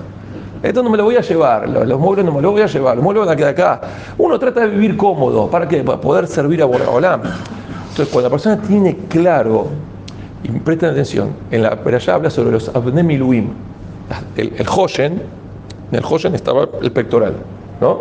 Esto 0.62 0.82
no 0.82 0.90
me 0.90 0.96
lo 0.96 1.04
voy 1.04 1.16
a 1.16 1.20
llevar, 1.20 1.68
los, 1.68 1.98
muebles 1.98 2.24
no 2.24 2.32
me 2.32 2.42
los 2.42 2.52
voy 2.52 2.62
a 2.62 2.66
llevar, 2.66 2.96
los 2.96 3.04
muebles 3.04 3.26
van 3.26 3.34
a 3.34 3.36
quedar 3.36 3.50
acá. 3.50 3.80
Uno 4.18 4.38
trata 4.38 4.62
de 4.62 4.68
vivir 4.68 4.96
cómodo, 4.96 5.48
¿para 5.48 5.68
qué? 5.68 5.82
Para 5.82 6.00
poder 6.00 6.26
servir 6.26 6.62
a 6.62 6.64
Boraholam. 6.64 7.22
Entonces, 7.96 8.12
cuando 8.12 8.28
la 8.28 8.32
persona 8.32 8.60
tiene 8.60 8.94
claro, 9.08 9.68
y 10.44 10.50
presten 10.50 10.90
atención, 10.90 11.30
en 11.50 11.62
la 11.62 11.80
allá 11.82 12.14
habla 12.14 12.28
sobre 12.28 12.50
los 12.50 12.68
abnemiluim, 12.68 13.48
el, 14.36 14.52
el 14.54 14.66
Hoshen, 14.68 15.12
en 15.14 15.98
el 15.98 16.04
Hoshen 16.04 16.34
estaba 16.34 16.68
el 16.82 16.92
pectoral, 16.92 17.36
¿no? 17.80 18.00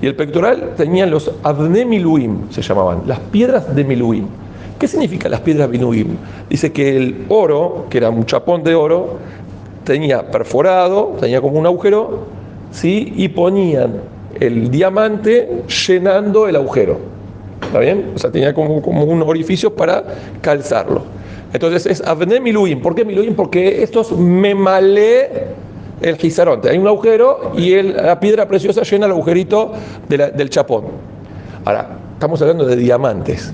Y 0.00 0.06
el 0.06 0.14
pectoral 0.14 0.74
tenía 0.76 1.06
los 1.06 1.28
abnemiluim, 1.42 2.52
se 2.52 2.62
llamaban, 2.62 3.02
las 3.04 3.18
piedras 3.18 3.74
de 3.74 3.82
miluim. 3.82 4.28
¿Qué 4.78 4.86
significa 4.86 5.28
las 5.28 5.40
piedras 5.40 5.68
miluim? 5.68 6.16
Dice 6.48 6.70
que 6.70 6.96
el 6.96 7.24
oro, 7.28 7.86
que 7.90 7.98
era 7.98 8.10
un 8.10 8.24
chapón 8.24 8.62
de 8.62 8.76
oro, 8.76 9.18
tenía 9.82 10.30
perforado, 10.30 11.16
tenía 11.18 11.40
como 11.40 11.58
un 11.58 11.66
agujero, 11.66 12.26
¿sí? 12.70 13.12
Y 13.16 13.26
ponían 13.26 14.02
el 14.38 14.70
diamante 14.70 15.64
llenando 15.66 16.46
el 16.46 16.54
agujero. 16.54 17.21
¿Está 17.62 17.78
bien? 17.78 18.12
O 18.14 18.18
sea, 18.18 18.30
tenía 18.30 18.52
como, 18.54 18.82
como 18.82 19.04
un 19.04 19.22
orificio 19.22 19.74
para 19.74 20.04
calzarlo. 20.40 21.02
Entonces 21.52 21.86
es 21.86 22.00
Avne 22.06 22.40
Miluim. 22.40 22.80
¿Por 22.80 22.94
qué 22.94 23.04
Miluim? 23.04 23.34
Porque 23.34 23.82
estos 23.82 24.12
me 24.12 24.54
malé 24.54 25.28
el 26.00 26.16
gizaronte. 26.16 26.70
Hay 26.70 26.78
un 26.78 26.86
agujero 26.86 27.52
y 27.56 27.74
el- 27.74 27.96
la 27.96 28.18
piedra 28.18 28.48
preciosa 28.48 28.82
llena 28.82 29.06
el 29.06 29.12
agujerito 29.12 29.72
de 30.08 30.30
del 30.32 30.50
chapón. 30.50 30.84
Ahora, 31.64 31.88
estamos 32.14 32.40
hablando 32.42 32.64
de 32.66 32.76
diamantes. 32.76 33.52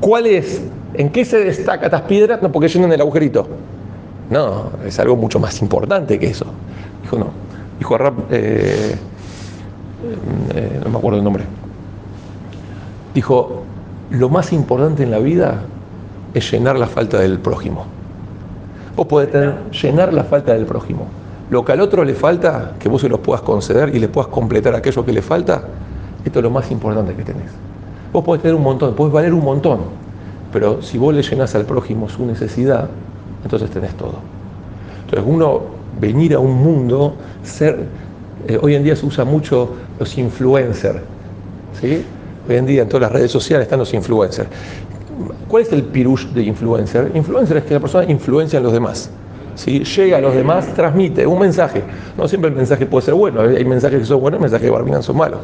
¿Cuál 0.00 0.26
es? 0.26 0.60
¿En 0.94 1.10
qué 1.10 1.24
se 1.24 1.38
destaca 1.38 1.86
estas 1.86 2.02
piedras? 2.02 2.42
No, 2.42 2.52
porque 2.52 2.68
llenan 2.68 2.92
el 2.92 3.00
agujerito. 3.00 3.46
No, 4.30 4.70
es 4.86 4.98
algo 4.98 5.16
mucho 5.16 5.38
más 5.38 5.60
importante 5.62 6.18
que 6.18 6.26
eso. 6.26 6.46
Dijo, 7.02 7.18
no. 7.18 7.28
Dijo 7.78 7.96
Rab, 7.98 8.14
eh, 8.30 8.94
eh, 10.54 10.80
no 10.84 10.90
me 10.90 10.98
acuerdo 10.98 11.18
el 11.18 11.24
nombre. 11.24 11.44
Dijo, 13.14 13.62
lo 14.10 14.28
más 14.28 14.52
importante 14.52 15.02
en 15.02 15.10
la 15.10 15.18
vida 15.18 15.62
es 16.34 16.50
llenar 16.50 16.78
la 16.78 16.86
falta 16.86 17.18
del 17.18 17.38
prójimo. 17.38 17.86
Vos 18.96 19.06
podés 19.06 19.30
tener, 19.30 19.54
llenar 19.70 20.12
la 20.12 20.24
falta 20.24 20.52
del 20.52 20.66
prójimo. 20.66 21.06
Lo 21.50 21.64
que 21.64 21.72
al 21.72 21.80
otro 21.80 22.04
le 22.04 22.14
falta, 22.14 22.72
que 22.78 22.88
vos 22.88 23.00
se 23.00 23.08
lo 23.08 23.20
puedas 23.20 23.42
conceder 23.42 23.94
y 23.94 23.98
le 23.98 24.08
puedas 24.08 24.28
completar 24.28 24.74
aquello 24.74 25.04
que 25.04 25.12
le 25.12 25.22
falta, 25.22 25.62
esto 26.24 26.38
es 26.38 26.42
lo 26.42 26.50
más 26.50 26.70
importante 26.70 27.14
que 27.14 27.22
tenés. 27.22 27.50
Vos 28.12 28.24
podés 28.24 28.42
tener 28.42 28.54
un 28.54 28.62
montón, 28.62 28.94
podés 28.94 29.12
valer 29.12 29.34
un 29.34 29.44
montón, 29.44 29.80
pero 30.52 30.80
si 30.82 30.98
vos 30.98 31.14
le 31.14 31.22
llenás 31.22 31.54
al 31.54 31.64
prójimo 31.64 32.08
su 32.08 32.24
necesidad, 32.24 32.88
entonces 33.42 33.70
tenés 33.70 33.94
todo. 33.94 34.14
Entonces 35.04 35.24
uno 35.28 35.62
venir 36.00 36.34
a 36.34 36.38
un 36.38 36.54
mundo, 36.62 37.14
ser, 37.42 37.86
eh, 38.48 38.58
hoy 38.60 38.74
en 38.74 38.84
día 38.84 38.96
se 38.96 39.04
usa 39.06 39.24
mucho 39.24 39.74
los 39.98 40.16
influencers, 40.16 41.00
¿sí? 41.80 42.04
Hoy 42.48 42.56
en 42.56 42.66
día 42.66 42.82
en 42.82 42.88
todas 42.88 43.02
las 43.02 43.12
redes 43.12 43.30
sociales 43.30 43.64
están 43.64 43.78
los 43.78 43.92
influencers. 43.94 44.48
¿Cuál 45.48 45.62
es 45.62 45.72
el 45.72 45.84
pirush 45.84 46.26
de 46.26 46.42
influencer? 46.42 47.10
Influencer 47.14 47.58
es 47.58 47.64
que 47.64 47.74
la 47.74 47.80
persona 47.80 48.10
influencia 48.10 48.58
en 48.58 48.64
los 48.64 48.72
demás. 48.72 49.10
¿sí? 49.54 49.84
Llega 49.84 50.18
a 50.18 50.20
los 50.20 50.34
demás, 50.34 50.66
transmite 50.74 51.26
un 51.26 51.38
mensaje. 51.38 51.82
No 52.18 52.28
siempre 52.28 52.50
el 52.50 52.56
mensaje 52.56 52.86
puede 52.86 53.06
ser 53.06 53.14
bueno, 53.14 53.40
hay 53.40 53.64
mensajes 53.64 54.00
que 54.00 54.04
son 54.04 54.20
buenos, 54.20 54.40
mensajes 54.40 54.66
que 54.66 54.70
barbinan 54.70 55.02
son 55.02 55.16
malos. 55.16 55.40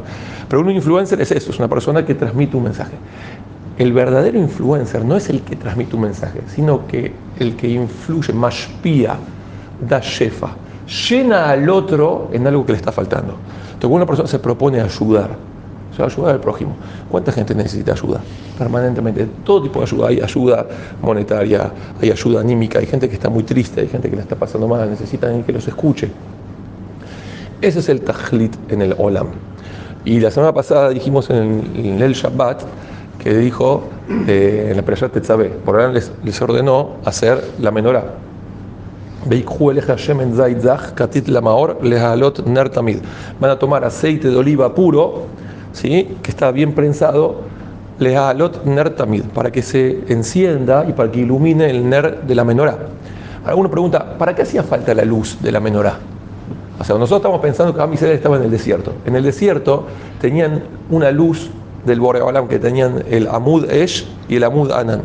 Pero 0.47 0.61
un 0.61 0.69
influencer 0.71 1.21
es 1.21 1.31
eso, 1.31 1.51
es 1.51 1.59
una 1.59 1.67
persona 1.67 2.05
que 2.05 2.13
transmite 2.13 2.57
un 2.57 2.63
mensaje. 2.63 2.93
El 3.77 3.93
verdadero 3.93 4.37
influencer 4.37 5.03
no 5.03 5.15
es 5.15 5.29
el 5.29 5.41
que 5.41 5.55
transmite 5.55 5.95
un 5.95 6.03
mensaje, 6.03 6.41
sino 6.53 6.85
que 6.85 7.13
el 7.39 7.55
que 7.55 7.69
influye, 7.69 8.33
más 8.33 8.69
da 9.87 9.99
shefa, 9.99 10.49
llena 11.09 11.49
al 11.49 11.67
otro 11.69 12.29
en 12.31 12.45
algo 12.45 12.65
que 12.65 12.73
le 12.73 12.77
está 12.77 12.91
faltando. 12.91 13.33
Entonces, 13.33 13.79
cuando 13.79 13.95
una 13.95 14.05
persona 14.05 14.27
se 14.27 14.37
propone 14.37 14.81
ayudar, 14.81 15.29
o 15.91 15.95
sea, 15.95 16.05
ayudar 16.05 16.35
al 16.35 16.39
prójimo. 16.39 16.75
¿Cuánta 17.09 17.31
gente 17.31 17.53
necesita 17.53 17.93
ayuda? 17.93 18.21
Permanentemente. 18.57 19.27
Todo 19.43 19.63
tipo 19.63 19.79
de 19.79 19.85
ayuda. 19.85 20.07
Hay 20.07 20.21
ayuda 20.21 20.65
monetaria, 21.01 21.71
hay 22.01 22.11
ayuda 22.11 22.41
anímica, 22.41 22.79
hay 22.79 22.85
gente 22.85 23.09
que 23.09 23.15
está 23.15 23.29
muy 23.29 23.43
triste, 23.43 23.81
hay 23.81 23.87
gente 23.87 24.09
que 24.09 24.15
la 24.15 24.21
está 24.21 24.35
pasando 24.35 24.67
mal, 24.67 24.89
necesitan 24.89 25.43
que 25.43 25.51
los 25.51 25.67
escuche. 25.67 26.09
Ese 27.61 27.79
es 27.79 27.89
el 27.89 28.01
tajlit 28.01 28.55
en 28.69 28.81
el 28.81 28.95
olam. 28.97 29.27
Y 30.03 30.19
la 30.19 30.31
semana 30.31 30.53
pasada 30.53 30.89
dijimos 30.89 31.29
en 31.29 31.63
el, 31.75 32.01
el 32.01 32.13
Shabbat 32.13 32.63
que 33.19 33.35
dijo 33.35 33.83
eh, 34.27 34.69
en 34.71 34.77
la 34.77 34.83
Perashat 34.83 35.11
Tetzabé, 35.11 35.49
por 35.49 35.75
ahora 35.75 35.93
les, 35.93 36.11
les 36.23 36.41
ordenó 36.41 36.95
hacer 37.05 37.43
la 37.59 37.69
menorá. 37.69 38.03
Van 43.39 43.51
a 43.51 43.59
tomar 43.59 43.85
aceite 43.85 44.27
de 44.29 44.35
oliva 44.35 44.73
puro, 44.73 45.27
¿sí? 45.73 46.17
que 46.21 46.31
está 46.31 46.51
bien 46.51 46.73
prensado, 46.73 47.41
lehalot 47.99 48.65
ner 48.65 48.91
tamid, 48.91 49.23
para 49.33 49.51
que 49.51 49.61
se 49.61 50.03
encienda 50.07 50.85
y 50.87 50.93
para 50.93 51.11
que 51.11 51.19
ilumine 51.19 51.69
el 51.69 51.89
ner 51.89 52.21
de 52.21 52.35
la 52.35 52.43
menorá. 52.43 52.77
Alguno 53.45 53.69
pregunta, 53.69 54.17
¿para 54.17 54.35
qué 54.35 54.43
hacía 54.43 54.63
falta 54.63 54.93
la 54.93 55.03
luz 55.03 55.37
de 55.41 55.51
la 55.51 55.59
menorá? 55.59 55.97
O 56.79 56.83
sea, 56.83 56.95
nosotros 56.95 57.19
estamos 57.19 57.41
pensando 57.41 57.75
que 57.75 57.81
Am 57.81 57.93
Israel 57.93 58.13
estaba 58.13 58.37
en 58.37 58.43
el 58.43 58.51
desierto. 58.51 58.93
En 59.05 59.15
el 59.15 59.23
desierto 59.23 59.85
tenían 60.19 60.63
una 60.89 61.11
luz 61.11 61.51
del 61.85 61.99
Boreolam 61.99 62.47
que 62.47 62.59
tenían 62.59 63.03
el 63.09 63.27
Amud 63.27 63.69
Esh 63.69 64.07
y 64.27 64.37
el 64.37 64.43
Amud 64.43 64.71
Anan. 64.71 65.01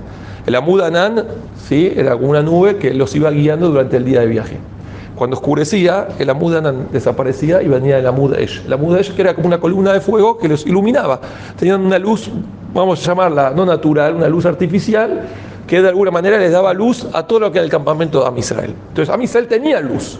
El 0.46 0.54
Amud 0.54 0.80
Anan, 0.80 1.24
sí, 1.68 1.92
era 1.94 2.16
una 2.16 2.42
nube 2.42 2.76
que 2.76 2.94
los 2.94 3.14
iba 3.14 3.30
guiando 3.30 3.68
durante 3.68 3.96
el 3.96 4.04
día 4.04 4.20
de 4.20 4.26
viaje. 4.26 4.58
Cuando 5.16 5.36
oscurecía, 5.36 6.08
el 6.18 6.28
Amud 6.28 6.56
Anan 6.56 6.88
desaparecía 6.92 7.62
y 7.62 7.68
venía 7.68 7.98
el 7.98 8.06
Amud 8.06 8.34
Esh. 8.34 8.62
El 8.66 8.72
Amud 8.74 8.96
Esh 8.98 9.14
que 9.14 9.22
era 9.22 9.34
como 9.34 9.46
una 9.46 9.58
columna 9.58 9.94
de 9.94 10.00
fuego 10.00 10.36
que 10.36 10.46
los 10.46 10.66
iluminaba. 10.66 11.20
Tenían 11.58 11.80
una 11.80 11.98
luz, 11.98 12.30
vamos 12.74 13.02
a 13.02 13.02
llamarla 13.02 13.50
no 13.56 13.64
natural, 13.64 14.14
una 14.14 14.28
luz 14.28 14.44
artificial 14.44 15.22
que 15.66 15.80
de 15.80 15.88
alguna 15.88 16.10
manera 16.10 16.38
les 16.38 16.52
daba 16.52 16.74
luz 16.74 17.06
a 17.14 17.26
todo 17.26 17.40
lo 17.40 17.50
que 17.50 17.58
era 17.58 17.64
el 17.64 17.70
campamento 17.70 18.20
de 18.20 18.26
Am 18.26 18.36
Israel. 18.36 18.74
Entonces, 18.88 19.12
Am 19.12 19.22
Israel 19.22 19.48
tenía 19.48 19.80
luz. 19.80 20.18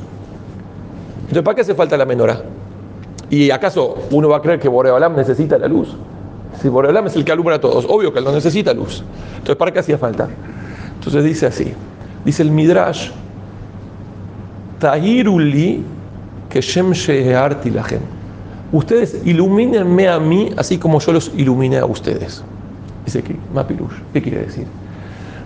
Entonces, 1.21 1.43
¿para 1.43 1.55
qué 1.55 1.61
hace 1.61 1.75
falta 1.75 1.97
la 1.99 2.07
menorá? 2.07 2.41
¿Y 3.29 3.51
acaso 3.51 3.97
uno 4.11 4.31
va 4.31 4.39
a 4.39 4.41
creer 4.41 4.59
que 4.59 4.69
Boreolam 4.69 5.15
necesita 5.15 5.59
la 5.59 5.69
luz? 5.69 5.95
Si 6.61 6.69
Boreolam 6.69 7.07
es 7.07 7.17
el 7.17 7.25
que 7.25 7.33
alumbra 7.33 7.57
a 7.57 7.61
todos, 7.61 7.85
obvio 7.87 8.13
que 8.15 8.21
él 8.21 8.25
no 8.25 8.33
necesita 8.33 8.73
luz. 8.73 9.05
Entonces, 9.33 9.57
¿para 9.57 9.73
qué 9.73 9.81
hacía 9.81 9.99
falta? 9.99 10.27
Entonces 10.95 11.23
dice 11.23 11.47
así, 11.47 11.75
dice 12.25 12.43
el 12.43 12.51
Midrash, 12.51 13.11
Tahiruli 14.79 15.83
que 16.49 16.61
Shem 16.61 16.93
Shehearti 16.93 17.71
Lahem. 17.71 18.01
Ustedes 18.73 19.21
ilumínenme 19.25 20.09
a 20.09 20.19
mí 20.19 20.51
así 20.57 20.79
como 20.79 20.99
yo 21.01 21.13
los 21.13 21.31
iluminé 21.37 21.79
a 21.79 21.87
ustedes. 21.87 22.43
Dice 23.05 23.21
aquí, 23.21 23.37
Mapirush. 23.55 23.95
¿Qué 24.13 24.21
quiere 24.21 24.45
decir? 24.47 24.67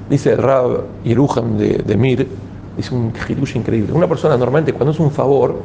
Dice 0.09 0.35
Rab 0.37 0.85
Yeruham 1.05 1.59
de, 1.59 1.79
de 1.79 1.97
Mir, 1.97 2.27
dice 2.77 2.95
un 2.95 3.13
hidush 3.29 3.57
increíble. 3.57 3.93
Una 3.93 4.09
persona 4.09 4.37
normalmente 4.37 4.73
cuando 4.73 4.93
es 4.93 4.99
un 4.99 5.11
favor, 5.11 5.61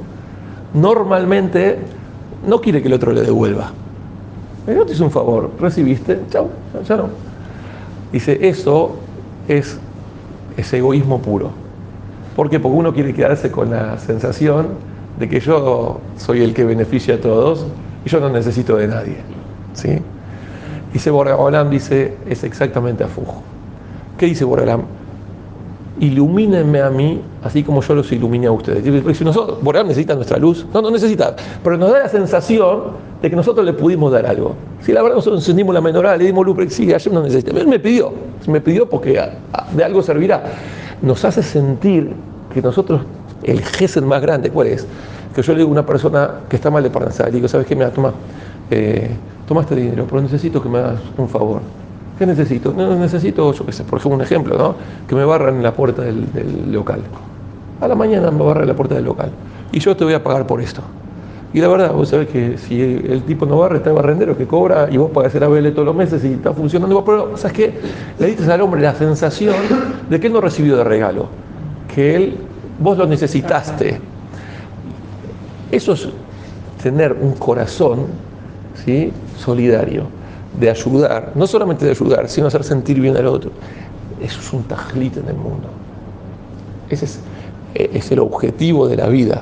normalmente 0.73 1.79
no 2.45 2.59
quiere 2.59 2.81
que 2.81 2.87
el 2.87 2.93
otro 2.93 3.11
le 3.13 3.21
devuelva. 3.21 3.71
Yo 4.67 4.85
te 4.85 4.93
hice 4.93 5.03
un 5.03 5.11
favor, 5.11 5.51
recibiste, 5.59 6.19
chao, 6.29 6.49
ya 6.87 6.97
no. 6.97 7.09
Dice, 8.11 8.37
eso 8.47 8.95
es, 9.47 9.77
es 10.57 10.73
egoísmo 10.73 11.21
puro. 11.21 11.64
¿Por 12.35 12.49
qué? 12.49 12.59
Porque 12.59 12.77
uno 12.77 12.93
quiere 12.93 13.13
quedarse 13.13 13.49
con 13.49 13.71
la 13.71 13.97
sensación 13.97 14.67
de 15.19 15.29
que 15.29 15.39
yo 15.39 15.99
soy 16.17 16.41
el 16.41 16.53
que 16.53 16.65
beneficia 16.65 17.15
a 17.15 17.17
todos 17.19 17.65
y 18.05 18.09
yo 18.09 18.19
no 18.19 18.29
necesito 18.29 18.75
de 18.75 18.87
nadie. 18.87 19.17
¿sí? 19.73 19.99
Dice 20.91 21.09
Boreolam, 21.11 21.69
dice, 21.69 22.15
es 22.29 22.43
exactamente 22.43 23.03
afujo. 23.03 23.41
¿Qué 24.17 24.25
dice 24.25 24.43
Boreolam? 24.43 24.83
Ilumínenme 25.99 26.81
a 26.81 26.89
mí 26.89 27.21
así 27.41 27.63
como 27.63 27.81
yo 27.81 27.95
los 27.95 28.11
iluminé 28.11 28.47
a 28.47 28.51
ustedes. 28.51 28.83
Si 29.17 29.23
nosotros, 29.23 29.61
Boreolam 29.61 29.87
necesita 29.87 30.15
nuestra 30.15 30.37
luz, 30.37 30.65
no, 30.73 30.81
no 30.81 30.91
necesita, 30.91 31.35
pero 31.63 31.77
nos 31.77 31.91
da 31.91 31.99
la 31.99 32.09
sensación 32.09 33.05
de 33.21 33.29
que 33.29 33.35
nosotros 33.35 33.65
le 33.65 33.71
pudimos 33.71 34.11
dar 34.11 34.25
algo. 34.25 34.55
Si 34.81 34.91
la 34.91 35.01
verdad 35.01 35.15
nosotros 35.15 35.41
encendimos 35.41 35.73
la 35.73 35.79
menorá, 35.79 36.17
le 36.17 36.25
dimos 36.25 36.45
luz, 36.45 36.57
sí, 36.73 36.93
ayer 36.93 37.13
no 37.13 37.23
necesita. 37.23 37.57
Él 37.57 37.67
me 37.67 37.79
pidió, 37.79 38.13
me 38.47 38.59
pidió 38.59 38.89
porque 38.89 39.21
de 39.71 39.83
algo 39.83 40.03
servirá. 40.03 40.43
Nos 41.01 41.25
hace 41.25 41.43
sentir 41.43 42.13
que 42.53 42.61
nosotros, 42.61 43.01
el 43.43 43.61
gesed 43.61 44.03
más 44.03 44.21
grande, 44.21 44.49
¿cuál 44.49 44.67
es? 44.67 44.87
Que 45.33 45.41
yo 45.41 45.53
le 45.53 45.59
digo 45.59 45.69
a 45.69 45.71
una 45.73 45.85
persona 45.85 46.31
que 46.49 46.55
está 46.55 46.69
mal 46.69 46.83
de 46.83 46.89
parnasá, 46.89 47.25
le 47.25 47.31
digo, 47.31 47.47
¿sabes 47.47 47.67
qué? 47.67 47.75
Mira, 47.75 47.91
toma, 47.91 48.13
eh, 48.71 49.11
toma 49.47 49.61
este 49.61 49.75
dinero, 49.75 50.05
pero 50.09 50.21
necesito 50.21 50.61
que 50.61 50.69
me 50.69 50.79
hagas 50.79 50.99
un 51.17 51.27
favor. 51.27 51.61
¿Qué 52.17 52.25
necesito? 52.25 52.73
No, 52.73 52.95
necesito, 52.95 53.51
yo 53.51 53.65
qué 53.65 53.73
sé, 53.73 53.83
por 53.83 53.99
ejemplo, 53.99 54.15
un 54.15 54.21
ejemplo, 54.21 54.57
¿no? 54.57 54.75
Que 55.07 55.15
me 55.15 55.25
barran 55.25 55.61
la 55.61 55.73
puerta 55.73 56.01
del, 56.01 56.31
del 56.31 56.71
local. 56.71 57.01
A 57.81 57.87
la 57.87 57.95
mañana 57.95 58.31
me 58.31 58.43
barra 58.43 58.63
la 58.63 58.73
puerta 58.73 58.95
del 58.95 59.03
local. 59.03 59.31
Y 59.73 59.79
yo 59.79 59.97
te 59.97 60.05
voy 60.05 60.13
a 60.13 60.23
pagar 60.23 60.47
por 60.47 60.61
esto. 60.61 60.81
Y 61.53 61.61
la 61.61 61.69
verdad, 61.69 61.93
vos 61.93 62.09
sabés 62.09 62.27
que 62.27 62.57
si 62.57 62.81
el 62.81 63.23
tipo 63.23 63.45
no 63.45 63.59
barre, 63.59 63.77
está 63.77 63.89
el 63.89 63.95
barrendero 63.95 64.37
que 64.37 64.45
cobra 64.45 64.89
y 64.91 64.97
vos 64.97 65.11
pagás 65.11 65.33
el 65.35 65.43
ABL 65.43 65.71
todos 65.71 65.85
los 65.85 65.95
meses 65.95 66.23
y 66.25 66.33
está 66.33 66.51
funcionando. 66.53 67.03
Pero, 67.05 67.37
¿sabes 67.37 67.55
qué? 67.55 67.73
Le 68.19 68.27
diste 68.27 68.51
al 68.51 68.59
hombre 68.61 68.81
la 68.81 68.93
sensación 68.93 69.55
de 70.09 70.19
que 70.19 70.27
él 70.27 70.33
no 70.33 70.41
recibió 70.41 70.75
de 70.75 70.83
regalo, 70.83 71.27
que 71.93 72.15
él, 72.15 72.37
vos 72.79 72.97
lo 72.97 73.07
necesitaste. 73.07 74.01
Eso 75.71 75.93
es 75.93 76.09
tener 76.83 77.13
un 77.13 77.33
corazón 77.33 78.07
¿sí? 78.85 79.13
solidario, 79.37 80.07
de 80.59 80.69
ayudar, 80.69 81.31
no 81.35 81.47
solamente 81.47 81.85
de 81.85 81.91
ayudar, 81.91 82.27
sino 82.27 82.47
hacer 82.47 82.63
sentir 82.63 82.99
bien 82.99 83.15
al 83.15 83.27
otro. 83.27 83.51
Eso 84.21 84.39
es 84.39 84.53
un 84.53 84.63
tajlit 84.63 85.17
en 85.17 85.29
el 85.29 85.35
mundo. 85.35 85.69
Ese 86.89 87.05
es, 87.05 87.19
es 87.73 88.11
el 88.11 88.19
objetivo 88.19 88.87
de 88.87 88.97
la 88.97 89.07
vida. 89.07 89.41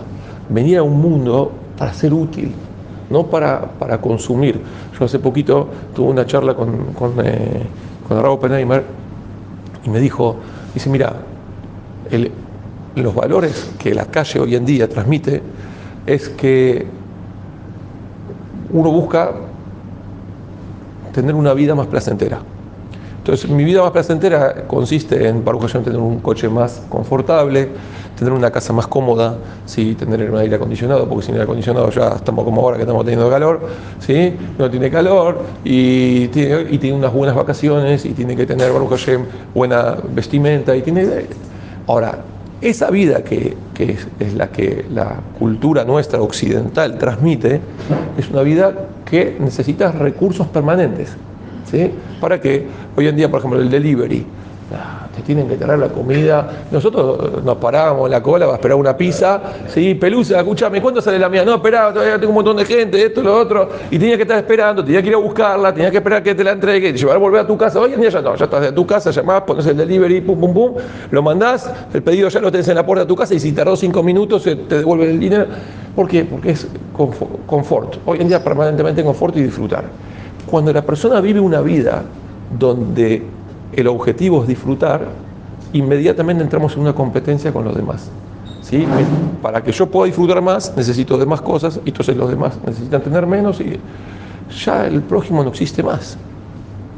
Venir 0.50 0.78
a 0.78 0.84
un 0.84 1.02
mundo 1.02 1.52
para 1.78 1.94
ser 1.94 2.14
útil, 2.14 2.54
no 3.10 3.26
para, 3.28 3.62
para 3.62 4.00
consumir. 4.00 4.60
Yo 4.98 5.06
hace 5.06 5.20
poquito 5.20 5.70
tuve 5.96 6.10
una 6.10 6.26
charla 6.26 6.54
con, 6.54 6.94
con, 6.94 7.14
eh, 7.24 7.64
con 8.08 8.22
Raúl 8.22 8.40
Penheimer 8.40 8.84
y 9.84 9.90
me 9.90 10.00
dijo, 10.00 10.38
dice, 10.74 10.90
mira, 10.90 11.14
el, 12.10 12.32
los 12.96 13.16
valores 13.16 13.72
que 13.80 13.94
la 13.94 14.06
calle 14.06 14.40
hoy 14.40 14.56
en 14.56 14.66
día 14.66 14.88
transmite 14.88 15.42
es 16.06 16.30
que 16.30 16.86
uno 18.72 18.92
busca 18.92 19.32
tener 21.14 21.36
una 21.36 21.54
vida 21.54 21.76
más 21.76 21.88
placentera. 21.88 22.40
Entonces, 23.24 23.50
mi 23.50 23.64
vida 23.64 23.82
más 23.82 23.92
placentera 23.92 24.66
consiste 24.68 25.30
en, 25.30 25.48
ocasión, 25.48 25.82
tener 25.82 25.98
un 25.98 26.20
coche 26.20 26.50
más 26.50 26.82
confortable, 26.90 27.70
tener 28.20 28.34
una 28.34 28.52
casa 28.52 28.74
más 28.74 28.86
cómoda, 28.88 29.38
¿sí? 29.66 29.96
tener 29.96 30.30
un 30.30 30.38
aire 30.40 30.58
acondicionado, 30.58 31.08
porque 31.08 31.28
sin 31.28 31.36
aire 31.36 31.46
acondicionado 31.46 31.90
ya 31.90 32.10
estamos 32.18 32.44
como 32.44 32.60
ahora 32.60 32.76
que 32.76 32.84
estamos 32.84 33.06
teniendo 33.06 33.30
calor, 33.30 33.62
¿sí? 34.00 34.34
no 34.58 34.70
tiene 34.70 34.92
calor 34.92 35.40
y 35.64 36.28
tiene, 36.28 36.68
y 36.70 36.78
tiene 36.80 36.98
unas 36.98 37.14
buenas 37.14 37.34
vacaciones 37.34 38.04
y 38.04 38.10
tiene 38.10 38.36
que 38.36 38.46
tener, 38.46 38.74
Baruch 38.74 39.00
buena 39.56 39.96
vestimenta 40.14 40.76
y 40.76 40.82
tiene... 40.82 41.08
Ahora, 41.88 42.18
esa 42.60 42.90
vida 42.90 43.24
que, 43.24 43.56
es, 43.80 44.34
la 44.34 44.50
que 44.50 44.86
la 44.94 45.22
cultura 45.40 45.86
nuestra 45.86 46.22
occidental 46.22 46.98
transmite, 46.98 47.62
es 48.18 48.30
una 48.30 48.42
vida 48.42 48.74
que 49.10 49.38
necesita 49.40 49.94
recursos 49.94 50.48
permanentes. 50.48 51.16
Para 52.20 52.40
que 52.40 52.66
hoy 52.96 53.08
en 53.08 53.16
día, 53.16 53.30
por 53.30 53.40
ejemplo, 53.40 53.60
el 53.60 53.70
delivery, 53.70 54.26
te 55.16 55.22
tienen 55.22 55.48
que 55.48 55.56
traer 55.56 55.80
la 55.80 55.90
comida. 55.90 56.66
Nosotros 56.72 57.44
nos 57.44 57.58
parábamos 57.58 58.06
en 58.08 58.12
la 58.12 58.24
cola 58.24 58.46
para 58.46 58.56
esperar 58.56 58.78
una 58.78 58.98
pizza. 58.98 59.42
Sí, 59.68 59.94
Pelusa, 59.96 60.40
escúchame, 60.40 60.82
¿cuándo 60.82 61.02
sale 61.02 61.20
la 61.20 61.30
mía? 61.30 61.46
No, 61.46 61.56
espera, 61.56 61.94
todavía 61.94 62.16
tengo 62.16 62.30
un 62.30 62.36
montón 62.36 62.58
de 62.58 62.66
gente, 62.66 63.06
esto, 63.06 63.22
lo 63.22 63.38
otro. 63.38 63.70
Y 63.92 64.00
tenía 64.00 64.16
que 64.16 64.24
estar 64.24 64.38
esperando, 64.38 64.84
tenía 64.84 65.02
que 65.02 65.10
ir 65.10 65.14
a 65.14 65.18
buscarla, 65.18 65.74
tenía 65.74 65.92
que 65.92 65.98
esperar 65.98 66.24
que 66.24 66.34
te 66.34 66.44
la 66.44 66.52
entregue, 66.52 66.94
llevar 66.94 67.20
volver 67.20 67.42
a 67.42 67.48
tu 67.48 67.58
casa. 67.58 67.80
Hoy 67.80 67.94
en 67.94 68.02
día 68.02 68.10
ya 68.10 68.22
no, 68.22 68.36
ya 68.36 68.46
estás 68.46 68.62
de 68.62 68.72
tu 68.72 68.86
casa, 68.88 69.12
llamás, 69.12 69.44
pones 69.44 69.66
el 69.68 69.78
delivery, 69.78 70.22
pum, 70.22 70.40
pum, 70.40 70.54
pum, 70.54 70.74
lo 71.12 71.22
mandás, 71.22 71.72
el 71.94 72.02
pedido 72.02 72.30
ya 72.30 72.40
lo 72.40 72.52
tenés 72.52 72.68
en 72.70 72.76
la 72.76 72.86
puerta 72.86 73.04
de 73.04 73.08
tu 73.08 73.16
casa 73.16 73.36
y 73.36 73.40
si 73.40 73.52
tardó 73.52 73.76
cinco 73.76 74.02
minutos 74.02 74.44
te 74.44 74.56
devuelven 74.56 75.10
el 75.10 75.20
dinero. 75.20 75.46
¿Por 75.96 76.08
qué? 76.08 76.26
Porque 76.26 76.52
es 76.52 76.68
confort. 77.46 77.98
Hoy 78.06 78.20
en 78.20 78.28
día 78.28 78.44
permanentemente 78.44 79.04
confort 79.04 79.38
y 79.38 79.44
disfrutar. 79.44 79.84
Cuando 80.54 80.72
la 80.72 80.84
persona 80.84 81.20
vive 81.20 81.40
una 81.40 81.62
vida 81.62 82.04
donde 82.60 83.24
el 83.76 83.88
objetivo 83.88 84.44
es 84.44 84.48
disfrutar, 84.48 85.08
inmediatamente 85.74 86.44
entramos 86.44 86.76
en 86.76 86.82
una 86.82 86.94
competencia 86.94 87.52
con 87.52 87.66
los 87.66 87.76
demás. 87.76 88.12
¿sí? 88.62 88.86
Para 89.42 89.64
que 89.64 89.72
yo 89.72 89.88
pueda 89.88 90.06
disfrutar 90.06 90.44
más, 90.44 90.72
necesito 90.78 91.18
de 91.18 91.26
más 91.26 91.42
cosas, 91.42 91.80
y 91.84 91.90
entonces 91.90 92.16
los 92.16 92.30
demás 92.30 92.60
necesitan 92.64 93.02
tener 93.02 93.26
menos, 93.26 93.60
y 93.62 93.80
ya 94.64 94.86
el 94.86 95.02
prójimo 95.02 95.44
no 95.44 95.50
existe 95.50 95.82
más. 95.82 96.20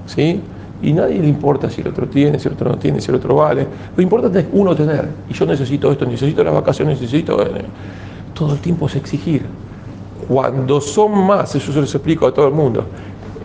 ¿sí? 0.06 0.42
Y 0.82 0.92
nadie 0.92 1.22
le 1.22 1.30
importa 1.30 1.70
si 1.70 1.80
el 1.80 1.88
otro 1.88 2.10
tiene, 2.10 2.38
si 2.38 2.50
el 2.50 2.56
otro 2.56 2.72
no 2.72 2.78
tiene, 2.78 3.00
si 3.00 3.10
el 3.10 3.16
otro 3.16 3.36
vale. 3.38 3.66
Lo 3.96 4.04
importante 4.04 4.40
es 4.40 4.48
uno 4.52 4.76
tener. 4.76 5.08
Y 5.30 5.34
yo 5.34 5.46
necesito 5.46 5.94
esto, 5.94 6.06
necesito 6.06 6.44
las 6.44 6.54
vacaciones, 6.54 7.00
necesito... 7.00 7.38
todo 8.34 8.52
el 8.52 8.60
tiempo 8.60 8.88
es 8.88 8.98
exigir. 8.98 9.46
Cuando 10.28 10.82
son 10.82 11.26
más, 11.26 11.56
eso 11.56 11.72
se 11.72 11.80
los 11.80 11.94
explico 11.94 12.26
a 12.28 12.34
todo 12.34 12.48
el 12.48 12.54
mundo, 12.54 12.86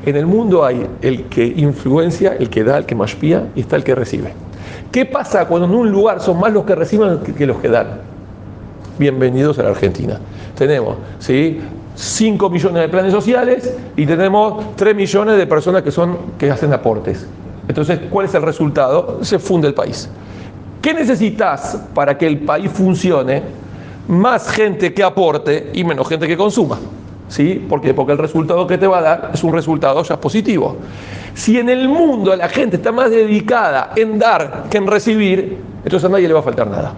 en 0.06 0.16
el 0.16 0.26
mundo 0.26 0.64
hay 0.64 0.86
el 1.02 1.24
que 1.24 1.44
influencia, 1.44 2.34
el 2.38 2.48
que 2.48 2.64
da, 2.64 2.78
el 2.78 2.86
que 2.86 2.94
maspía 2.94 3.48
y 3.54 3.60
está 3.60 3.76
el 3.76 3.84
que 3.84 3.94
recibe. 3.94 4.32
¿Qué 4.90 5.04
pasa 5.04 5.46
cuando 5.46 5.66
en 5.68 5.74
un 5.74 5.90
lugar 5.90 6.20
son 6.20 6.40
más 6.40 6.52
los 6.52 6.64
que 6.64 6.74
reciben 6.74 7.18
que 7.18 7.46
los 7.46 7.58
que 7.58 7.68
dan? 7.68 8.00
Bienvenidos 8.98 9.58
a 9.58 9.64
la 9.64 9.70
Argentina. 9.70 10.18
Tenemos, 10.56 10.96
¿sí? 11.18 11.60
5 11.94 12.50
millones 12.50 12.82
de 12.82 12.88
planes 12.88 13.12
sociales 13.12 13.74
y 13.96 14.06
tenemos 14.06 14.76
3 14.76 14.96
millones 14.96 15.36
de 15.36 15.46
personas 15.46 15.82
que, 15.82 15.90
son, 15.90 16.16
que 16.38 16.50
hacen 16.50 16.72
aportes. 16.72 17.26
Entonces, 17.68 18.00
¿cuál 18.10 18.26
es 18.26 18.34
el 18.34 18.42
resultado? 18.42 19.22
Se 19.22 19.38
funde 19.38 19.68
el 19.68 19.74
país. 19.74 20.08
¿Qué 20.80 20.94
necesitas 20.94 21.78
para 21.94 22.16
que 22.16 22.26
el 22.26 22.40
país 22.40 22.70
funcione? 22.70 23.42
Más 24.08 24.50
gente 24.50 24.94
que 24.94 25.04
aporte 25.04 25.70
y 25.74 25.84
menos 25.84 26.08
gente 26.08 26.26
que 26.26 26.36
consuma. 26.36 26.78
¿Sí? 27.30 27.64
¿Por 27.68 27.80
qué? 27.80 27.94
Porque 27.94 28.10
el 28.10 28.18
resultado 28.18 28.66
que 28.66 28.76
te 28.76 28.88
va 28.88 28.98
a 28.98 29.02
dar 29.02 29.30
es 29.32 29.44
un 29.44 29.52
resultado 29.52 30.02
ya 30.02 30.20
positivo. 30.20 30.76
Si 31.32 31.58
en 31.58 31.68
el 31.68 31.88
mundo 31.88 32.34
la 32.34 32.48
gente 32.48 32.76
está 32.76 32.90
más 32.90 33.10
dedicada 33.10 33.92
en 33.94 34.18
dar 34.18 34.64
que 34.68 34.78
en 34.78 34.86
recibir, 34.88 35.58
entonces 35.84 36.08
a 36.08 36.12
nadie 36.12 36.26
le 36.26 36.34
va 36.34 36.40
a 36.40 36.42
faltar 36.42 36.66
nada. 36.66 36.92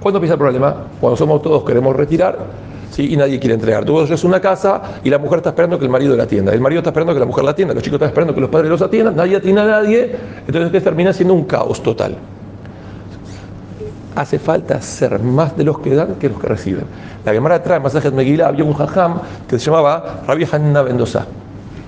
¿Cuándo 0.00 0.18
empieza 0.18 0.34
el 0.34 0.38
problema? 0.38 0.76
Cuando 1.00 1.16
somos 1.16 1.42
todos 1.42 1.64
queremos 1.64 1.96
retirar 1.96 2.38
¿sí? 2.92 3.12
y 3.12 3.16
nadie 3.16 3.40
quiere 3.40 3.54
entregar. 3.54 3.84
Tú 3.84 4.00
es 4.02 4.22
una 4.22 4.40
casa 4.40 5.00
y 5.02 5.10
la 5.10 5.18
mujer 5.18 5.38
está 5.38 5.50
esperando 5.50 5.80
que 5.80 5.84
el 5.84 5.90
marido 5.90 6.16
la 6.16 6.22
atienda. 6.22 6.52
El 6.52 6.60
marido 6.60 6.78
está 6.78 6.90
esperando 6.90 7.12
que 7.12 7.18
la 7.18 7.26
mujer 7.26 7.42
la 7.42 7.50
atienda. 7.50 7.74
Los 7.74 7.82
chicos 7.82 7.96
están 7.96 8.10
esperando 8.10 8.32
que 8.36 8.40
los 8.40 8.50
padres 8.50 8.70
los 8.70 8.82
atiendan. 8.82 9.16
Nadie 9.16 9.36
atiende 9.36 9.62
a 9.62 9.66
nadie. 9.66 10.14
Entonces 10.46 10.70
¿qué 10.70 10.80
termina 10.80 11.12
siendo 11.12 11.34
un 11.34 11.44
caos 11.44 11.82
total 11.82 12.16
hace 14.14 14.38
falta 14.38 14.80
ser 14.80 15.18
más 15.20 15.56
de 15.56 15.64
los 15.64 15.78
que 15.78 15.94
dan 15.94 16.14
que 16.16 16.28
los 16.28 16.40
que 16.40 16.48
reciben. 16.48 16.84
La 17.24 17.32
Gemara 17.32 17.62
trae 17.62 17.80
Masajes 17.80 18.12
Megillah, 18.12 18.48
había 18.48 18.64
un 18.64 18.74
jajam 18.74 19.20
que 19.48 19.58
se 19.58 19.66
llamaba 19.66 20.22
Rabbi 20.26 20.46
Hanina 20.50 20.82
Mendoza. 20.82 21.26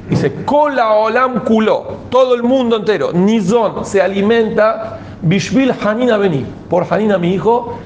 Dice, 0.09 0.33
Kola 0.45 0.95
Olam 0.95 1.41
Kulo, 1.45 1.85
todo 2.11 2.35
el 2.35 2.43
mundo 2.43 2.77
entero, 2.77 3.12
Nizon 3.12 3.85
se 3.85 4.01
alimenta, 4.01 4.99
Bishvil 5.23 5.73
Hanina 5.85 6.17
Beni, 6.17 6.47
por 6.69 6.87
Hanina 6.89 7.19
mi 7.19 7.35
hijo, 7.35 7.79